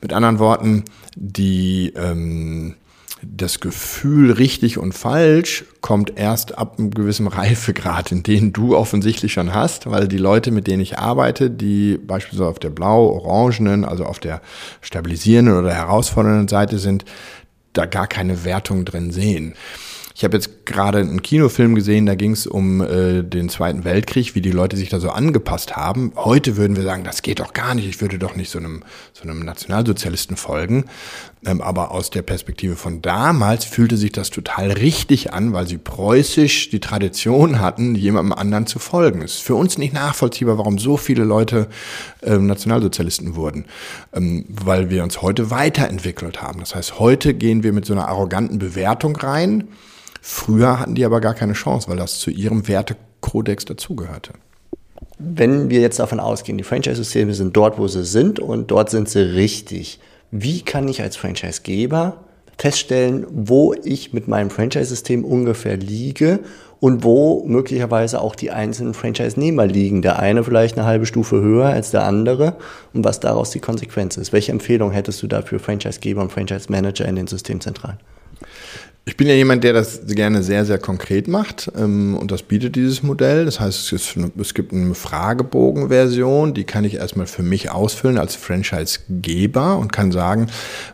Mit 0.00 0.12
anderen 0.12 0.38
Worten, 0.38 0.84
die, 1.16 1.92
ähm, 1.96 2.76
das 3.22 3.60
Gefühl 3.60 4.32
richtig 4.32 4.78
und 4.78 4.92
falsch 4.92 5.64
kommt 5.80 6.16
erst 6.16 6.56
ab 6.56 6.78
einem 6.78 6.90
gewissen 6.90 7.26
Reifegrad, 7.26 8.12
in 8.12 8.22
den 8.22 8.52
du 8.52 8.76
offensichtlich 8.76 9.32
schon 9.32 9.54
hast, 9.54 9.90
weil 9.90 10.08
die 10.08 10.18
Leute, 10.18 10.50
mit 10.50 10.66
denen 10.66 10.82
ich 10.82 10.98
arbeite, 10.98 11.50
die 11.50 11.98
beispielsweise 11.98 12.48
auf 12.48 12.58
der 12.58 12.70
blau-orangenen, 12.70 13.84
also 13.84 14.04
auf 14.04 14.18
der 14.18 14.40
stabilisierenden 14.80 15.56
oder 15.56 15.74
herausfordernden 15.74 16.48
Seite 16.48 16.78
sind, 16.78 17.04
da 17.72 17.86
gar 17.86 18.06
keine 18.06 18.44
Wertung 18.44 18.84
drin 18.84 19.10
sehen. 19.10 19.54
Ich 20.14 20.24
habe 20.24 20.36
jetzt 20.36 20.66
gerade 20.66 20.98
einen 20.98 21.22
Kinofilm 21.22 21.74
gesehen, 21.74 22.04
da 22.04 22.14
ging 22.14 22.32
es 22.32 22.46
um 22.46 22.80
äh, 22.80 23.22
den 23.22 23.48
Zweiten 23.48 23.84
Weltkrieg, 23.84 24.34
wie 24.34 24.40
die 24.40 24.50
Leute 24.50 24.76
sich 24.76 24.88
da 24.88 24.98
so 24.98 25.10
angepasst 25.10 25.76
haben. 25.76 26.12
Heute 26.16 26.56
würden 26.56 26.76
wir 26.76 26.82
sagen, 26.82 27.04
das 27.04 27.22
geht 27.22 27.38
doch 27.38 27.52
gar 27.52 27.74
nicht, 27.74 27.88
ich 27.88 28.00
würde 28.00 28.18
doch 28.18 28.34
nicht 28.34 28.50
so 28.50 28.58
einem, 28.58 28.82
so 29.12 29.22
einem 29.22 29.40
Nationalsozialisten 29.40 30.36
folgen. 30.36 30.86
Ähm, 31.46 31.62
aber 31.62 31.92
aus 31.92 32.10
der 32.10 32.22
Perspektive 32.22 32.76
von 32.76 33.00
damals 33.02 33.64
fühlte 33.64 33.96
sich 33.96 34.12
das 34.12 34.30
total 34.30 34.72
richtig 34.72 35.32
an, 35.32 35.52
weil 35.52 35.66
sie 35.66 35.78
preußisch 35.78 36.70
die 36.70 36.80
Tradition 36.80 37.60
hatten, 37.60 37.94
jemandem 37.94 38.32
anderen 38.32 38.66
zu 38.66 38.78
folgen. 38.78 39.22
Es 39.22 39.36
ist 39.36 39.42
für 39.42 39.54
uns 39.54 39.78
nicht 39.78 39.94
nachvollziehbar, 39.94 40.58
warum 40.58 40.78
so 40.78 40.96
viele 40.96 41.24
Leute 41.24 41.68
ähm, 42.22 42.46
Nationalsozialisten 42.46 43.36
wurden, 43.36 43.64
ähm, 44.12 44.44
weil 44.48 44.90
wir 44.90 45.04
uns 45.04 45.22
heute 45.22 45.50
weiterentwickelt 45.50 46.42
haben. 46.42 46.60
Das 46.60 46.74
heißt, 46.74 46.98
heute 46.98 47.32
gehen 47.32 47.62
wir 47.62 47.72
mit 47.72 47.86
so 47.86 47.94
einer 47.94 48.08
arroganten 48.08 48.58
Bewertung 48.58 49.16
rein 49.16 49.68
Früher 50.20 50.78
hatten 50.78 50.94
die 50.94 51.04
aber 51.04 51.20
gar 51.20 51.34
keine 51.34 51.54
Chance, 51.54 51.88
weil 51.88 51.96
das 51.96 52.18
zu 52.18 52.30
ihrem 52.30 52.68
Wertekodex 52.68 53.64
dazugehörte. 53.64 54.32
Wenn 55.18 55.70
wir 55.70 55.80
jetzt 55.80 55.98
davon 55.98 56.20
ausgehen, 56.20 56.58
die 56.58 56.64
Franchise-Systeme 56.64 57.34
sind 57.34 57.56
dort, 57.56 57.78
wo 57.78 57.88
sie 57.88 58.04
sind 58.04 58.40
und 58.40 58.70
dort 58.70 58.90
sind 58.90 59.08
sie 59.08 59.20
richtig, 59.20 60.00
wie 60.30 60.62
kann 60.62 60.88
ich 60.88 61.02
als 61.02 61.16
Franchise-Geber 61.16 62.16
feststellen, 62.56 63.26
wo 63.30 63.74
ich 63.84 64.12
mit 64.12 64.28
meinem 64.28 64.50
Franchise-System 64.50 65.24
ungefähr 65.24 65.76
liege 65.76 66.40
und 66.78 67.04
wo 67.04 67.44
möglicherweise 67.46 68.20
auch 68.20 68.34
die 68.34 68.50
einzelnen 68.50 68.94
Franchise-Nehmer 68.94 69.66
liegen. 69.66 70.02
Der 70.02 70.18
eine 70.18 70.44
vielleicht 70.44 70.76
eine 70.76 70.86
halbe 70.86 71.06
Stufe 71.06 71.40
höher 71.40 71.66
als 71.66 71.90
der 71.90 72.04
andere 72.04 72.56
und 72.92 73.04
was 73.04 73.20
daraus 73.20 73.50
die 73.50 73.60
Konsequenz 73.60 74.16
ist. 74.16 74.32
Welche 74.32 74.52
Empfehlung 74.52 74.90
hättest 74.90 75.22
du 75.22 75.26
da 75.26 75.42
für 75.42 75.58
Franchise-Geber 75.58 76.22
und 76.22 76.32
Franchise-Manager 76.32 77.06
in 77.06 77.16
den 77.16 77.26
Systemzentralen? 77.26 77.98
Ich 79.06 79.16
bin 79.16 79.26
ja 79.26 79.34
jemand, 79.34 79.64
der 79.64 79.72
das 79.72 80.02
gerne 80.06 80.42
sehr, 80.42 80.66
sehr 80.66 80.78
konkret 80.78 81.26
macht 81.26 81.72
ähm, 81.76 82.16
und 82.16 82.30
das 82.30 82.42
bietet 82.42 82.76
dieses 82.76 83.02
Modell. 83.02 83.46
Das 83.46 83.58
heißt, 83.58 83.92
es, 83.92 84.14
ist, 84.14 84.54
gibt 84.54 84.72
eine 84.74 84.94
Fragebogen-Version, 84.94 86.52
die 86.52 86.64
kann 86.64 86.84
ich 86.84 86.94
erstmal 86.94 87.26
für 87.26 87.42
mich 87.42 87.70
ausfüllen 87.70 88.18
als 88.18 88.36
Franchise-Geber 88.36 89.78
und 89.78 89.90
kann 89.90 90.12
sagen, 90.12 90.48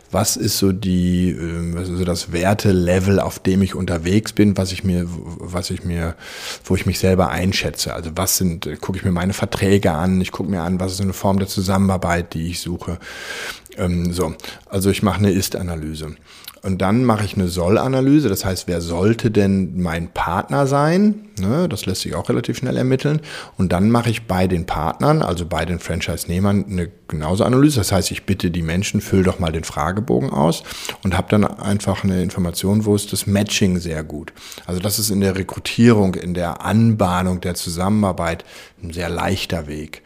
was 0.09 0.37
ist 0.37 0.57
so 0.57 0.71
die, 0.71 1.31
äh, 1.31 1.83
so 1.83 2.05
das 2.05 2.31
Wertelevel, 2.31 3.19
auf 3.19 3.39
dem 3.39 3.61
ich 3.61 3.75
unterwegs 3.75 4.31
bin, 4.31 4.57
was 4.57 4.71
ich 4.71 4.85
mir, 4.85 5.05
was 5.05 5.69
ich 5.69 5.83
mir, 5.83 6.15
wo 6.63 6.75
ich 6.75 6.85
mich 6.85 6.99
selber 6.99 7.29
einschätze. 7.29 7.93
Also 7.93 8.11
was 8.15 8.37
sind, 8.37 8.69
gucke 8.79 8.97
ich 8.97 9.03
mir 9.03 9.11
meine 9.11 9.33
Verträge 9.33 9.91
an, 9.91 10.21
ich 10.21 10.31
gucke 10.31 10.49
mir 10.49 10.61
an, 10.61 10.79
was 10.79 10.93
ist 10.93 11.01
eine 11.01 11.13
Form 11.13 11.39
der 11.39 11.49
Zusammenarbeit, 11.49 12.33
die 12.33 12.47
ich 12.47 12.61
suche. 12.61 12.99
Ähm, 13.77 14.13
so, 14.13 14.33
also 14.65 14.89
ich 14.89 15.03
mache 15.03 15.19
eine 15.19 15.31
Ist-Analyse. 15.31 16.15
Und 16.67 16.79
dann 16.79 17.05
mache 17.05 17.23
ich 17.23 17.35
eine 17.35 17.47
Soll-Analyse, 17.47 18.27
das 18.27 18.43
heißt, 18.43 18.67
wer 18.67 18.81
sollte 18.81 19.31
denn 19.31 19.81
mein 19.81 20.09
Partner 20.09 20.67
sein? 20.67 21.29
Ne, 21.39 21.69
das 21.69 21.85
lässt 21.85 22.01
sich 22.01 22.13
auch 22.13 22.27
relativ 22.27 22.57
schnell 22.57 22.75
ermitteln. 22.75 23.21
Und 23.57 23.71
dann 23.71 23.89
mache 23.89 24.09
ich 24.09 24.27
bei 24.27 24.47
den 24.47 24.65
Partnern, 24.65 25.21
also 25.21 25.45
bei 25.45 25.63
den 25.63 25.79
Franchise-Nehmern, 25.79 26.65
eine 26.69 26.89
genauso 27.07 27.45
Analyse. 27.45 27.77
Das 27.79 27.93
heißt, 27.93 28.11
ich 28.11 28.25
bitte 28.25 28.51
die 28.51 28.63
Menschen, 28.63 28.99
füll 28.99 29.23
doch 29.23 29.39
mal 29.39 29.53
den 29.53 29.63
Fragebogen 29.63 30.29
aus 30.29 30.63
und 31.03 31.15
habe 31.15 31.29
dann 31.29 31.45
einfach 31.45 32.03
eine 32.03 32.21
Information, 32.21 32.83
wo 32.83 32.95
ist 32.95 33.13
das 33.13 33.27
Matching 33.27 33.79
sehr 33.79 34.03
gut. 34.03 34.33
Also 34.65 34.81
das 34.81 34.99
ist 34.99 35.09
in 35.09 35.21
der 35.21 35.37
Rekrutierung, 35.37 36.15
in 36.15 36.33
der 36.33 36.65
Anbahnung 36.65 37.39
der 37.39 37.55
Zusammenarbeit 37.55 38.43
ein 38.83 38.91
sehr 38.91 39.07
leichter 39.07 39.67
Weg. 39.67 40.01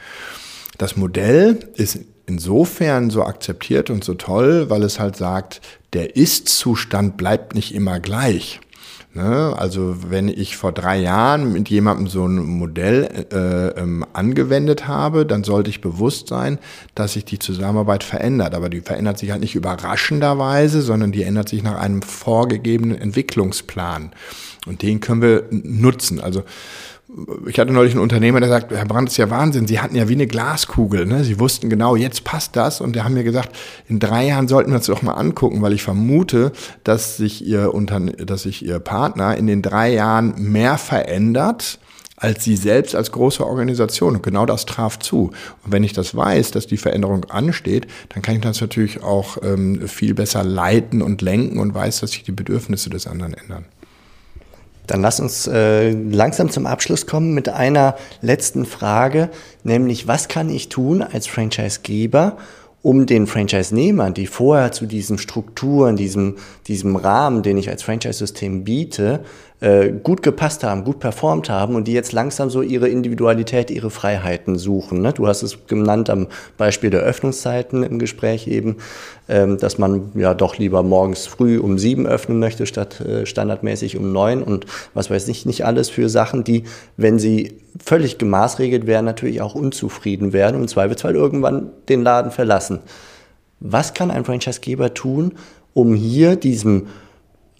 Das 0.77 0.95
Modell 0.95 1.57
ist 1.73 2.01
insofern 2.31 3.09
so 3.09 3.23
akzeptiert 3.23 3.89
und 3.89 4.03
so 4.03 4.13
toll, 4.13 4.69
weil 4.69 4.83
es 4.83 4.99
halt 4.99 5.15
sagt, 5.15 5.61
der 5.93 6.15
Ist-Zustand 6.15 7.17
bleibt 7.17 7.55
nicht 7.55 7.75
immer 7.75 7.99
gleich. 7.99 8.61
Ne? 9.13 9.53
Also 9.57 9.97
wenn 10.09 10.29
ich 10.29 10.55
vor 10.55 10.71
drei 10.71 10.97
Jahren 11.01 11.51
mit 11.51 11.69
jemandem 11.69 12.07
so 12.07 12.25
ein 12.25 12.37
Modell 12.37 13.27
äh, 13.33 13.79
ähm, 13.79 14.05
angewendet 14.13 14.87
habe, 14.87 15.25
dann 15.25 15.43
sollte 15.43 15.69
ich 15.69 15.81
bewusst 15.81 16.29
sein, 16.29 16.59
dass 16.95 17.13
sich 17.13 17.25
die 17.25 17.37
Zusammenarbeit 17.39 18.05
verändert. 18.05 18.55
Aber 18.55 18.69
die 18.69 18.79
verändert 18.79 19.17
sich 19.17 19.31
halt 19.31 19.41
nicht 19.41 19.55
überraschenderweise, 19.55 20.81
sondern 20.81 21.11
die 21.11 21.23
ändert 21.23 21.49
sich 21.49 21.61
nach 21.61 21.77
einem 21.77 22.01
vorgegebenen 22.01 22.97
Entwicklungsplan. 22.97 24.13
Und 24.65 24.81
den 24.81 25.01
können 25.01 25.21
wir 25.21 25.43
nutzen. 25.49 26.21
Also 26.21 26.43
ich 27.47 27.59
hatte 27.59 27.73
neulich 27.73 27.93
einen 27.93 28.01
Unternehmer, 28.01 28.39
der 28.39 28.47
sagt, 28.47 28.71
Herr 28.71 28.85
Brandt, 28.85 29.09
ist 29.09 29.17
ja 29.17 29.29
Wahnsinn, 29.29 29.67
Sie 29.67 29.79
hatten 29.79 29.95
ja 29.95 30.07
wie 30.07 30.13
eine 30.13 30.27
Glaskugel. 30.27 31.05
Ne? 31.05 31.23
Sie 31.23 31.39
wussten 31.39 31.69
genau, 31.69 31.95
jetzt 31.95 32.23
passt 32.23 32.55
das. 32.55 32.79
Und 32.79 32.95
der 32.95 33.03
haben 33.03 33.13
mir 33.13 33.23
gesagt, 33.23 33.55
in 33.87 33.99
drei 33.99 34.27
Jahren 34.27 34.47
sollten 34.47 34.71
wir 34.71 34.77
uns 34.77 34.85
doch 34.85 35.01
mal 35.01 35.13
angucken, 35.13 35.61
weil 35.61 35.73
ich 35.73 35.83
vermute, 35.83 36.53
dass 36.83 37.17
sich 37.17 37.45
Ihr, 37.45 37.73
Unterne 37.73 38.13
dass 38.13 38.43
sich 38.43 38.65
Ihr 38.65 38.79
Partner 38.79 39.35
in 39.35 39.47
den 39.47 39.61
drei 39.61 39.93
Jahren 39.93 40.35
mehr 40.37 40.77
verändert, 40.77 41.79
als 42.15 42.45
Sie 42.45 42.55
selbst 42.55 42.95
als 42.95 43.11
große 43.11 43.45
Organisation. 43.45 44.15
Und 44.15 44.23
genau 44.23 44.45
das 44.45 44.65
traf 44.65 44.97
zu. 44.97 45.31
Und 45.65 45.71
wenn 45.71 45.83
ich 45.83 45.93
das 45.93 46.15
weiß, 46.15 46.51
dass 46.51 46.65
die 46.65 46.77
Veränderung 46.77 47.25
ansteht, 47.25 47.87
dann 48.09 48.21
kann 48.21 48.35
ich 48.35 48.41
das 48.41 48.61
natürlich 48.61 49.03
auch 49.03 49.37
ähm, 49.43 49.85
viel 49.87 50.13
besser 50.13 50.45
leiten 50.45 51.01
und 51.01 51.21
lenken 51.21 51.59
und 51.59 51.73
weiß, 51.73 51.99
dass 51.99 52.11
sich 52.11 52.23
die 52.23 52.31
Bedürfnisse 52.31 52.89
des 52.89 53.05
anderen 53.05 53.33
ändern. 53.33 53.65
Dann 54.91 55.01
lass 55.01 55.21
uns 55.21 55.47
äh, 55.47 55.91
langsam 55.91 56.49
zum 56.49 56.65
Abschluss 56.67 57.07
kommen 57.07 57.33
mit 57.33 57.47
einer 57.47 57.95
letzten 58.19 58.65
Frage, 58.65 59.29
nämlich 59.63 60.05
was 60.05 60.27
kann 60.27 60.49
ich 60.49 60.67
tun 60.67 61.01
als 61.01 61.27
Franchisegeber, 61.27 62.35
um 62.81 63.05
den 63.05 63.25
Franchise-Nehmern, 63.25 64.13
die 64.13 64.27
vorher 64.27 64.73
zu 64.73 64.87
diesen 64.87 65.17
Strukturen, 65.17 65.95
diesem, 65.95 66.35
diesem 66.67 66.97
Rahmen, 66.97 67.41
den 67.41 67.57
ich 67.57 67.69
als 67.69 67.83
Franchise-System 67.83 68.65
biete, 68.65 69.21
äh, 69.61 69.91
gut 69.91 70.23
gepasst 70.23 70.63
haben, 70.63 70.83
gut 70.83 70.99
performt 70.99 71.49
haben 71.49 71.75
und 71.75 71.87
die 71.87 71.93
jetzt 71.93 72.13
langsam 72.13 72.49
so 72.49 72.63
ihre 72.63 72.89
Individualität, 72.89 73.69
ihre 73.69 73.91
Freiheiten 73.91 74.57
suchen. 74.57 75.01
Ne? 75.01 75.13
Du 75.13 75.27
hast 75.27 75.43
es 75.43 75.67
genannt 75.67 76.09
am 76.09 76.27
Beispiel 76.57 76.89
der 76.89 77.01
Öffnungszeiten 77.01 77.83
im 77.83 77.99
Gespräch 77.99 78.47
eben, 78.47 78.77
ähm, 79.29 79.59
dass 79.59 79.77
man 79.77 80.11
ja 80.15 80.33
doch 80.33 80.57
lieber 80.57 80.81
morgens 80.81 81.27
früh 81.27 81.59
um 81.59 81.77
sieben 81.77 82.07
öffnen 82.07 82.39
möchte, 82.39 82.65
statt 82.65 83.01
äh, 83.01 83.27
standardmäßig 83.27 83.97
um 83.97 84.11
neun 84.11 84.41
und 84.41 84.65
was 84.95 85.11
weiß 85.11 85.27
ich 85.27 85.45
nicht 85.45 85.63
alles 85.63 85.89
für 85.89 86.09
Sachen, 86.09 86.43
die, 86.43 86.63
wenn 86.97 87.19
sie 87.19 87.59
völlig 87.83 88.17
gemaßregelt 88.17 88.87
wären, 88.87 89.05
natürlich 89.05 89.41
auch 89.41 89.53
unzufrieden 89.53 90.33
werden 90.33 90.55
und 90.55 90.63
im 90.63 90.67
Zweifelsfall 90.69 91.13
irgendwann 91.13 91.69
den 91.87 92.01
Laden 92.01 92.31
verlassen. 92.31 92.79
Was 93.59 93.93
kann 93.93 94.09
ein 94.09 94.25
Franchisegeber 94.25 94.95
tun, 94.95 95.33
um 95.75 95.93
hier 95.93 96.35
diesem 96.35 96.87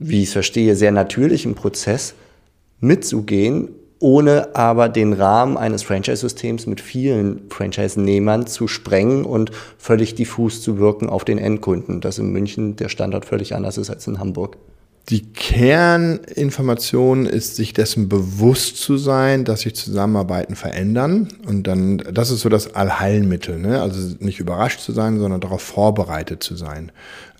wie 0.02 0.22
ich 0.22 0.30
es 0.30 0.34
verstehe, 0.34 0.76
sehr 0.76 0.92
natürlichen 0.92 1.56
Prozess 1.56 2.14
mitzugehen 2.80 3.70
ohne 4.02 4.56
aber 4.56 4.90
den 4.90 5.14
Rahmen 5.14 5.58
eines 5.58 5.84
Franchise-Systems 5.84 6.66
mit 6.66 6.82
vielen 6.82 7.48
Franchise-Nehmern 7.50 8.48
zu 8.48 8.68
sprengen 8.68 9.26
und 9.26 9.52
völlig 9.78 10.16
diffus 10.16 10.62
zu 10.64 10.80
wirken 10.80 11.08
auf 11.08 11.24
den 11.24 11.38
Endkunden, 11.38 12.02
dass 12.02 12.18
in 12.18 12.32
München 12.32 12.76
der 12.76 12.90
Standort 12.90 13.26
völlig 13.26 13.54
anders 13.54 13.78
ist 13.78 13.92
als 13.92 14.08
in 14.08 14.20
Hamburg. 14.20 14.58
Die 15.10 15.26
Kerninformation 15.26 17.26
ist, 17.26 17.56
sich 17.56 17.74
dessen 17.74 18.08
bewusst 18.08 18.78
zu 18.78 18.98
sein, 18.98 19.44
dass 19.44 19.62
sich 19.62 19.76
Zusammenarbeiten 19.76 20.56
verändern. 20.56 21.28
Und 21.46 21.68
dann, 21.68 21.98
das 21.98 22.30
ist 22.30 22.42
so 22.42 22.50
das 22.50 22.76
Allheilmittel, 22.76 23.60
ne? 23.60 23.82
Also 23.82 24.16
nicht 24.20 24.40
überrascht 24.40 24.80
zu 24.80 24.94
sein, 24.94 25.20
sondern 25.20 25.42
darauf 25.42 25.62
vorbereitet 25.62 26.44
zu 26.44 26.56
sein. 26.56 26.92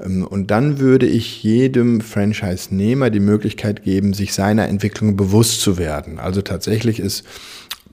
Ähm, 0.04 0.26
und 0.26 0.52
dann 0.52 0.80
würde 0.80 1.06
ich 1.06 1.44
jedem 1.44 2.02
Franchise-Nehmer 2.02 3.10
die 3.10 3.20
Möglichkeit 3.20 3.84
geben, 3.84 4.14
sich 4.14 4.34
seiner 4.34 4.68
Entwicklung 4.68 5.16
bewusst 5.16 5.62
zu 5.62 5.78
werden. 5.78 6.20
Also 6.20 6.42
tatsächlich 6.42 7.00
ist 7.00 7.24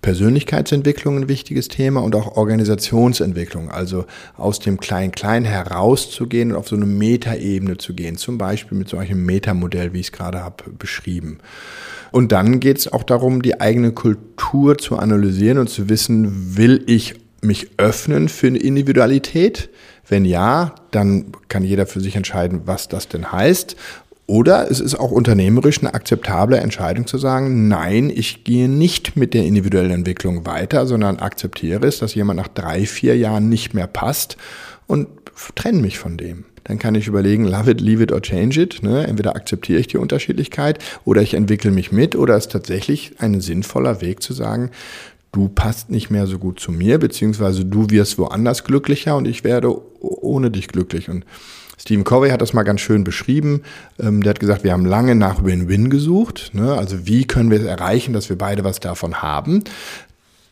Persönlichkeitsentwicklung 0.00 1.16
ein 1.16 1.28
wichtiges 1.28 1.68
Thema 1.68 2.00
und 2.00 2.14
auch 2.14 2.36
Organisationsentwicklung, 2.36 3.70
also 3.70 4.04
aus 4.36 4.58
dem 4.60 4.78
Klein-Klein 4.78 5.44
herauszugehen 5.44 6.52
und 6.52 6.56
auf 6.56 6.68
so 6.68 6.76
eine 6.76 6.86
Metaebene 6.86 7.78
zu 7.78 7.94
gehen, 7.94 8.16
zum 8.16 8.38
Beispiel 8.38 8.78
mit 8.78 8.88
solchem 8.88 9.24
Metamodell, 9.24 9.92
wie 9.92 10.00
ich 10.00 10.06
es 10.06 10.12
gerade 10.12 10.42
habe 10.42 10.70
beschrieben. 10.70 11.38
Und 12.10 12.32
dann 12.32 12.60
geht 12.60 12.78
es 12.78 12.92
auch 12.92 13.02
darum, 13.02 13.42
die 13.42 13.60
eigene 13.60 13.92
Kultur 13.92 14.78
zu 14.78 14.96
analysieren 14.96 15.58
und 15.58 15.68
zu 15.68 15.88
wissen, 15.88 16.56
will 16.56 16.82
ich 16.86 17.14
mich 17.42 17.68
öffnen 17.76 18.28
für 18.28 18.48
eine 18.48 18.58
Individualität? 18.58 19.70
Wenn 20.08 20.24
ja, 20.24 20.74
dann 20.90 21.32
kann 21.48 21.62
jeder 21.62 21.86
für 21.86 22.00
sich 22.00 22.16
entscheiden, 22.16 22.62
was 22.64 22.88
das 22.88 23.08
denn 23.08 23.30
heißt. 23.30 23.76
Oder 24.28 24.70
es 24.70 24.78
ist 24.78 24.94
auch 24.94 25.10
unternehmerisch 25.10 25.78
eine 25.78 25.94
akzeptable 25.94 26.58
Entscheidung 26.58 27.06
zu 27.06 27.16
sagen, 27.16 27.66
nein, 27.66 28.12
ich 28.14 28.44
gehe 28.44 28.68
nicht 28.68 29.16
mit 29.16 29.32
der 29.32 29.46
individuellen 29.46 29.90
Entwicklung 29.90 30.44
weiter, 30.44 30.86
sondern 30.86 31.18
akzeptiere 31.18 31.86
es, 31.86 31.98
dass 31.98 32.14
jemand 32.14 32.38
nach 32.38 32.48
drei, 32.48 32.84
vier 32.84 33.16
Jahren 33.16 33.48
nicht 33.48 33.72
mehr 33.72 33.86
passt 33.86 34.36
und 34.86 35.08
trenne 35.54 35.80
mich 35.80 35.98
von 35.98 36.18
dem. 36.18 36.44
Dann 36.64 36.78
kann 36.78 36.94
ich 36.94 37.06
überlegen, 37.06 37.44
love 37.46 37.70
it, 37.70 37.80
leave 37.80 38.02
it 38.02 38.12
or 38.12 38.20
change 38.20 38.60
it. 38.60 38.82
Ne? 38.82 39.06
Entweder 39.06 39.34
akzeptiere 39.34 39.80
ich 39.80 39.86
die 39.86 39.96
Unterschiedlichkeit 39.96 40.78
oder 41.06 41.22
ich 41.22 41.32
entwickle 41.32 41.70
mich 41.70 41.90
mit 41.90 42.14
oder 42.14 42.36
es 42.36 42.44
ist 42.44 42.52
tatsächlich 42.52 43.14
ein 43.20 43.40
sinnvoller 43.40 44.02
Weg 44.02 44.22
zu 44.22 44.34
sagen, 44.34 44.70
du 45.32 45.48
passt 45.48 45.88
nicht 45.88 46.10
mehr 46.10 46.26
so 46.26 46.38
gut 46.38 46.60
zu 46.60 46.70
mir, 46.70 46.98
beziehungsweise 46.98 47.64
du 47.64 47.88
wirst 47.88 48.18
woanders 48.18 48.64
glücklicher 48.64 49.16
und 49.16 49.26
ich 49.26 49.42
werde 49.42 49.74
ohne 50.00 50.50
dich 50.50 50.68
glücklich. 50.68 51.08
Und 51.08 51.24
Stephen 51.80 52.04
Covey 52.04 52.30
hat 52.30 52.42
das 52.42 52.52
mal 52.52 52.64
ganz 52.64 52.80
schön 52.80 53.04
beschrieben. 53.04 53.62
Ähm, 53.98 54.22
der 54.22 54.30
hat 54.30 54.40
gesagt, 54.40 54.64
wir 54.64 54.72
haben 54.72 54.84
lange 54.84 55.14
nach 55.14 55.44
Win-Win 55.44 55.90
gesucht. 55.90 56.50
Ne? 56.52 56.74
Also 56.74 57.06
wie 57.06 57.24
können 57.24 57.50
wir 57.50 57.60
es 57.60 57.66
erreichen, 57.66 58.12
dass 58.12 58.28
wir 58.28 58.36
beide 58.36 58.64
was 58.64 58.80
davon 58.80 59.22
haben? 59.22 59.64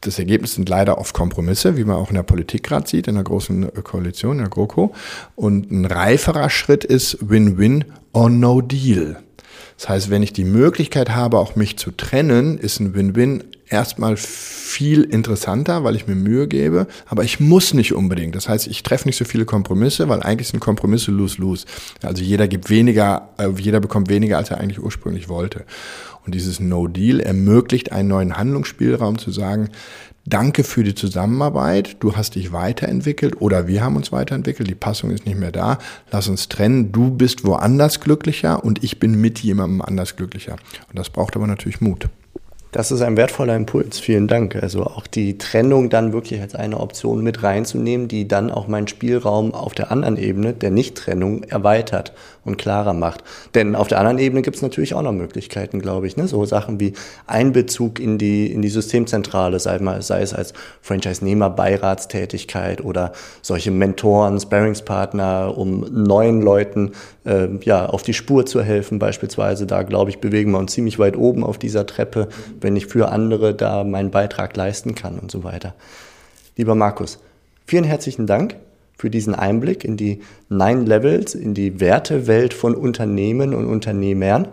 Das 0.02 0.18
Ergebnis 0.18 0.54
sind 0.54 0.68
leider 0.68 0.99
oft 0.99 1.14
Kompromisse, 1.14 1.76
wie 1.76 1.85
man 1.85 1.97
auch 1.97 2.11
in 2.11 2.14
der 2.14 2.23
Politik 2.23 2.62
gerade 2.62 2.87
sieht, 2.88 3.09
in 3.09 3.16
der 3.16 3.25
großen 3.25 3.73
Koalition, 3.83 4.37
in 4.37 4.45
der 4.45 4.49
GroKo. 4.49 4.95
Und 5.35 5.71
ein 5.73 5.85
reiferer 5.85 6.49
Schritt 6.49 6.85
ist 6.85 7.18
Win-Win 7.28 7.85
or 8.12 8.30
No 8.30 8.61
Deal. 8.61 9.16
Das 9.76 9.88
heißt, 9.88 10.11
wenn 10.11 10.23
ich 10.23 10.33
die 10.33 10.45
Möglichkeit 10.45 11.11
habe, 11.11 11.38
auch 11.38 11.56
mich 11.56 11.76
zu 11.76 11.90
trennen, 11.90 12.59
ist 12.59 12.80
ein 12.80 12.95
Win-Win 12.95 13.45
erstmal 13.68 14.16
viel 14.16 15.02
interessanter, 15.02 15.85
weil 15.85 15.97
ich 15.97 16.06
mir 16.06 16.14
Mühe 16.14 16.47
gebe, 16.47 16.87
aber 17.06 17.25
ich 17.25 17.40
muss 17.40 17.75
nicht 17.75 17.92
unbedingt. 17.92 18.35
Das 18.35 18.49
heißt, 18.49 18.68
ich 18.68 18.83
treffe 18.83 19.09
nicht 19.09 19.16
so 19.16 19.25
viele 19.25 19.45
Kompromisse, 19.45 20.09
weil 20.09 20.23
eigentlich 20.23 20.49
sind 20.49 20.61
Kompromisse 20.61 21.11
lose-lose. 21.11 21.66
Also 22.02 22.23
jeder 22.23 22.49
gibt 22.49 22.71
weniger, 22.71 23.30
äh, 23.38 23.49
jeder 23.59 23.80
bekommt 23.80 24.09
weniger, 24.09 24.38
als 24.38 24.50
er 24.50 24.59
eigentlich 24.59 24.80
ursprünglich 24.80 25.28
wollte. 25.28 25.64
Und 26.25 26.35
dieses 26.35 26.61
No-Deal 26.61 27.21
ermöglicht 27.21 27.92
einen 27.92 28.09
neuen 28.09 28.37
Handlungsspielraum 28.37 29.18
zu 29.18 29.30
sagen, 29.30 29.71
danke 30.26 30.64
für 30.64 30.85
die 30.85 30.95
Zusammenarbeit, 30.95 31.97
du 32.00 32.16
hast 32.16 32.35
dich 32.35 32.52
weiterentwickelt 32.52 33.40
oder 33.40 33.66
wir 33.66 33.83
haben 33.83 33.97
uns 33.97 34.12
weiterentwickelt, 34.12 34.68
die 34.68 34.75
Passung 34.75 35.11
ist 35.11 35.26
nicht 35.26 35.38
mehr 35.38 35.52
da, 35.52 35.78
lass 36.11 36.28
uns 36.28 36.49
trennen, 36.49 36.92
du 36.92 37.11
bist 37.11 37.45
woanders 37.45 38.00
glücklicher 38.00 38.64
und 38.64 38.83
ich 38.85 38.99
bin 38.99 39.21
mit 39.21 39.38
jemandem 39.40 39.83
anders 39.83 40.16
glücklicher. 40.16 40.56
Und 40.88 40.99
das 40.99 41.11
braucht 41.11 41.37
aber 41.37 41.47
natürlich 41.47 41.80
Mut. 41.80 42.09
Das 42.73 42.90
ist 42.90 43.00
ein 43.00 43.16
wertvoller 43.16 43.56
Impuls. 43.56 43.99
Vielen 43.99 44.28
Dank. 44.28 44.56
Also 44.56 44.85
auch 44.85 45.06
die 45.06 45.38
Trennung 45.38 45.88
dann 45.88 46.12
wirklich 46.12 46.40
als 46.40 46.54
eine 46.54 46.78
Option 46.78 47.23
mit 47.23 47.42
reinzunehmen, 47.42 48.08
die 48.08 48.28
dann 48.28 48.50
auch 48.50 48.68
meinen 48.68 48.88
Spielraum 48.88 49.54
auf 49.54 49.73
der 49.73 49.90
anderen 49.90 50.16
Ebene 50.16 50.52
der 50.52 50.70
Nichttrennung 50.70 51.44
erweitert 51.44 52.12
und 52.44 52.58
klarer 52.58 52.92
macht. 52.92 53.25
Denn 53.54 53.75
auf 53.75 53.88
der 53.88 53.99
anderen 53.99 54.18
Ebene 54.18 54.42
gibt 54.42 54.56
es 54.56 54.62
natürlich 54.62 54.94
auch 54.94 55.02
noch 55.02 55.12
Möglichkeiten, 55.12 55.80
glaube 55.80 56.06
ich. 56.06 56.16
Ne? 56.16 56.28
So 56.28 56.44
Sachen 56.44 56.78
wie 56.80 56.92
Einbezug 57.26 57.99
in 57.99 58.18
die, 58.18 58.52
in 58.52 58.62
die 58.62 58.68
Systemzentrale, 58.68 59.58
sei, 59.58 59.78
mal, 59.78 60.02
sei 60.02 60.23
es 60.23 60.35
als 60.35 60.52
Franchise-Nehmer, 60.82 61.50
Beiratstätigkeit 61.50 62.85
oder 62.85 63.12
solche 63.42 63.70
Mentoren, 63.70 64.38
Sparringspartner, 64.38 65.56
um 65.56 65.80
neuen 65.90 66.42
Leuten 66.42 66.92
äh, 67.26 67.49
ja, 67.62 67.87
auf 67.87 68.02
die 68.02 68.14
Spur 68.14 68.47
zu 68.47 68.62
helfen. 68.62 68.99
Beispielsweise 68.99 69.66
da, 69.66 69.83
glaube 69.83 70.11
ich, 70.11 70.18
bewegen 70.18 70.52
wir 70.52 70.59
uns 70.59 70.73
ziemlich 70.73 70.99
weit 70.99 71.16
oben 71.16 71.45
auf 71.45 71.59
dieser 71.59 71.87
Treppe, 71.87 72.28
wenn 72.61 72.76
ich 72.76 72.87
für 72.87 73.11
andere 73.11 73.55
da 73.55 73.85
meinen 73.85 74.11
Beitrag 74.11 74.57
leisten 74.57 74.94
kann 74.94 75.18
und 75.18 75.31
so 75.31 75.44
weiter. 75.44 75.74
Lieber 76.57 76.74
Markus, 76.74 77.18
vielen 77.66 77.85
herzlichen 77.85 78.27
Dank 78.27 78.57
für 78.96 79.11
diesen 79.11 79.35
Einblick 79.35 79.85
in 79.85 79.96
die 79.96 80.20
Nine 80.48 80.85
Levels, 80.85 81.35
in 81.35 81.53
die 81.53 81.81
Wertewelt 81.81 82.55
von 82.55 82.74
Unternehmen 82.74 83.55
und 83.55 83.66
Unternehmern. 83.66 84.48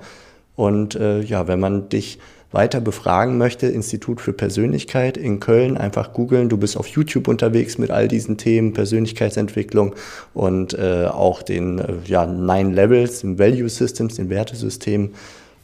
Und 0.55 0.95
äh, 0.95 1.21
ja, 1.21 1.47
wenn 1.47 1.59
man 1.59 1.89
dich 1.89 2.19
weiter 2.53 2.79
befragen 2.81 3.37
möchte, 3.37 3.67
Institut 3.67 4.21
für 4.21 4.33
Persönlichkeit 4.33 5.17
in 5.17 5.39
Köln, 5.39 5.77
einfach 5.77 6.13
googeln. 6.13 6.49
Du 6.49 6.57
bist 6.57 6.77
auf 6.77 6.87
YouTube 6.87 7.27
unterwegs 7.27 7.77
mit 7.77 7.91
all 7.91 8.07
diesen 8.07 8.37
Themen, 8.37 8.73
Persönlichkeitsentwicklung 8.73 9.95
und 10.33 10.73
äh, 10.73 11.07
auch 11.07 11.41
den 11.41 11.79
äh, 11.79 11.93
ja, 12.05 12.25
Nine 12.25 12.73
Levels, 12.73 13.21
den 13.21 13.39
Value 13.39 13.69
Systems, 13.69 14.15
den 14.15 14.29
Wertesystemen. 14.29 15.15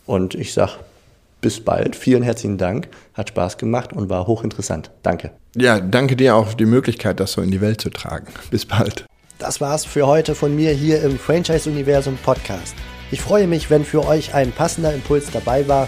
Und 0.05 0.35
ich 0.35 0.53
sage 0.53 0.73
bis 1.41 1.59
bald. 1.63 1.95
Vielen 1.95 2.23
herzlichen 2.23 2.57
Dank. 2.57 2.87
Hat 3.13 3.29
Spaß 3.29 3.57
gemacht 3.57 3.93
und 3.93 4.09
war 4.09 4.27
hochinteressant. 4.27 4.91
Danke. 5.03 5.31
Ja, 5.55 5.79
danke 5.79 6.15
dir 6.15 6.35
auch 6.35 6.49
für 6.49 6.57
die 6.57 6.65
Möglichkeit, 6.65 7.19
das 7.19 7.33
so 7.33 7.41
in 7.41 7.51
die 7.51 7.61
Welt 7.61 7.81
zu 7.81 7.89
tragen. 7.89 8.27
Bis 8.51 8.65
bald. 8.65 9.05
Das 9.37 9.61
war's 9.61 9.85
für 9.85 10.05
heute 10.05 10.35
von 10.35 10.55
mir 10.55 10.71
hier 10.71 11.01
im 11.01 11.17
Franchise-Universum 11.17 12.17
Podcast. 12.23 12.75
Ich 13.11 13.21
freue 13.21 13.47
mich, 13.47 13.69
wenn 13.69 13.85
für 13.85 14.05
euch 14.05 14.33
ein 14.33 14.51
passender 14.51 14.93
Impuls 14.93 15.31
dabei 15.31 15.67
war. 15.67 15.87